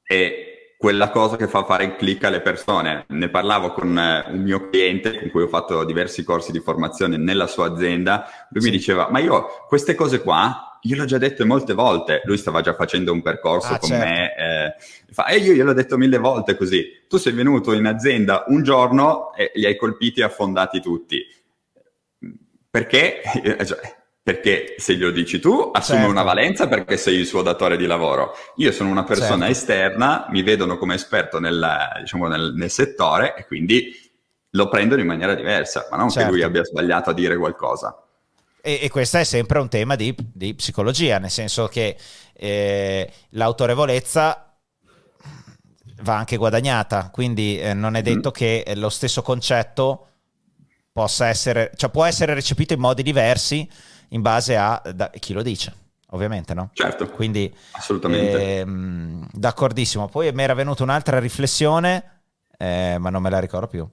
[0.01, 3.05] è quella cosa che fa fare il click alle persone.
[3.09, 7.17] Ne parlavo con eh, un mio cliente con cui ho fatto diversi corsi di formazione
[7.17, 8.25] nella sua azienda.
[8.49, 8.69] Lui sì.
[8.71, 12.21] mi diceva: Ma io queste cose qua io l'ho già detto molte volte.
[12.25, 14.05] Lui stava già facendo un percorso ah, con certo.
[14.05, 14.35] me.
[14.35, 17.03] Eh, fa, e io gliel'ho detto mille volte così.
[17.07, 21.25] Tu sei venuto in azienda un giorno e li hai colpiti e affondati tutti.
[22.69, 23.21] Perché?
[23.63, 26.11] Cioè, perché se glielo dici tu assume certo.
[26.11, 28.33] una valenza perché sei il suo datore di lavoro.
[28.55, 29.51] Io sono una persona certo.
[29.51, 33.93] esterna, mi vedono come esperto nel, diciamo, nel, nel, settore e quindi
[34.51, 36.29] lo prendono in maniera diversa, ma non certo.
[36.29, 36.57] che lui certo.
[36.57, 38.01] abbia sbagliato a dire qualcosa.
[38.65, 41.97] E, e questo è sempre un tema di, di psicologia, nel senso che
[42.31, 44.55] eh, l'autorevolezza
[46.03, 48.31] va anche guadagnata, quindi eh, non è detto mm.
[48.31, 50.07] che lo stesso concetto
[50.93, 53.69] possa essere, cioè può essere recepito in modi diversi
[54.09, 55.73] in base a da, chi lo dice
[56.11, 56.69] ovviamente, no?
[56.71, 57.09] Certo.
[57.09, 58.59] Quindi, assolutamente.
[58.59, 60.07] Ehm, d'accordissimo.
[60.07, 62.21] Poi mi era venuta un'altra riflessione,
[62.57, 63.85] eh, ma non me la ricordo più,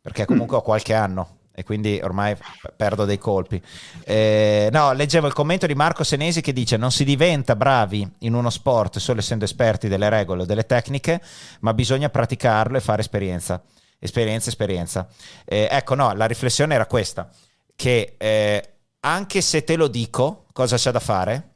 [0.00, 0.60] perché comunque mm.
[0.60, 2.36] ho qualche anno e quindi ormai
[2.76, 3.60] perdo dei colpi.
[4.04, 8.34] Eh, no, leggevo il commento di Marco Senesi che dice non si diventa bravi in
[8.34, 11.20] uno sport solo essendo esperti delle regole o delle tecniche,
[11.60, 13.60] ma bisogna praticarlo e fare esperienza.
[13.98, 15.08] Esperienza, esperienza.
[15.44, 17.28] Eh, ecco, no, la riflessione era questa,
[17.74, 21.54] che eh, anche se te lo dico, cosa c'è da fare?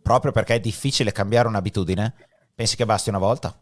[0.00, 2.14] Proprio perché è difficile cambiare un'abitudine,
[2.54, 3.60] pensi che basti una volta?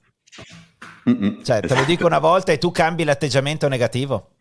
[1.09, 4.33] Mm-mm, cioè, te lo dico una volta e tu cambi l'atteggiamento negativo.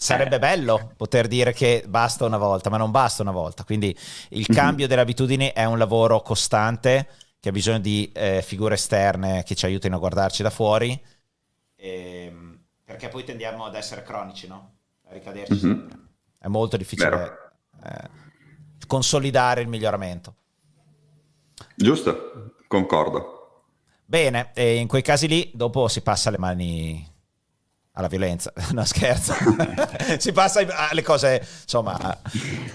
[0.00, 0.38] Sarebbe eh.
[0.38, 3.64] bello poter dire che basta una volta, ma non basta una volta.
[3.64, 3.94] Quindi
[4.30, 7.06] il cambio delle abitudini è un lavoro costante
[7.38, 10.98] che ha bisogno di eh, figure esterne che ci aiutino a guardarci da fuori,
[11.76, 14.76] ehm, perché poi tendiamo ad essere cronici, no?
[15.06, 15.60] A ricaderci mm-hmm.
[15.60, 15.98] sempre.
[16.38, 17.52] È molto difficile
[17.84, 18.08] eh,
[18.86, 20.34] consolidare il miglioramento.
[21.76, 23.64] Giusto, concordo.
[24.06, 27.06] Bene, e in quei casi lì dopo si passa le mani
[28.00, 29.34] alla violenza, no scherzo,
[30.18, 32.18] si passa alle cose, insomma,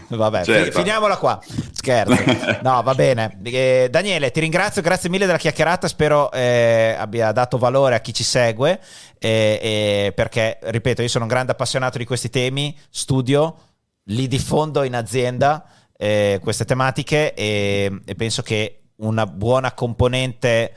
[0.07, 0.79] vabbè, certo.
[0.79, 1.39] finiamola qua,
[1.71, 7.31] scherzo, no va bene, eh, Daniele ti ringrazio, grazie mille della chiacchierata, spero eh, abbia
[7.31, 8.79] dato valore a chi ci segue,
[9.19, 13.57] eh, perché, ripeto, io sono un grande appassionato di questi temi, studio,
[14.05, 15.65] li diffondo in azienda
[15.97, 20.75] eh, queste tematiche e, e, penso che una buona componente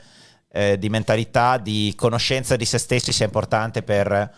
[0.51, 4.33] eh, di mentalità, di conoscenza di se stessi sia importante per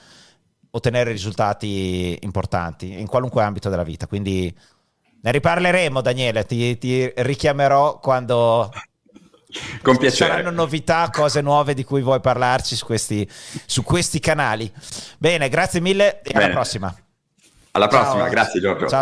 [0.72, 4.08] ottenere risultati importanti in qualunque ambito della vita.
[4.08, 4.54] Quindi
[5.22, 6.46] ne riparleremo, Daniele.
[6.46, 8.72] Ti, ti richiamerò quando
[9.82, 10.32] con piacere.
[10.32, 13.28] Saranno novità, cose nuove di cui vuoi parlarci su questi,
[13.66, 14.72] su questi canali.
[15.18, 16.46] Bene, grazie mille e Bene.
[16.46, 16.96] alla prossima.
[17.72, 18.30] Alla prossima, Ciao.
[18.30, 18.88] grazie Giorgio.
[18.88, 19.00] Ciao.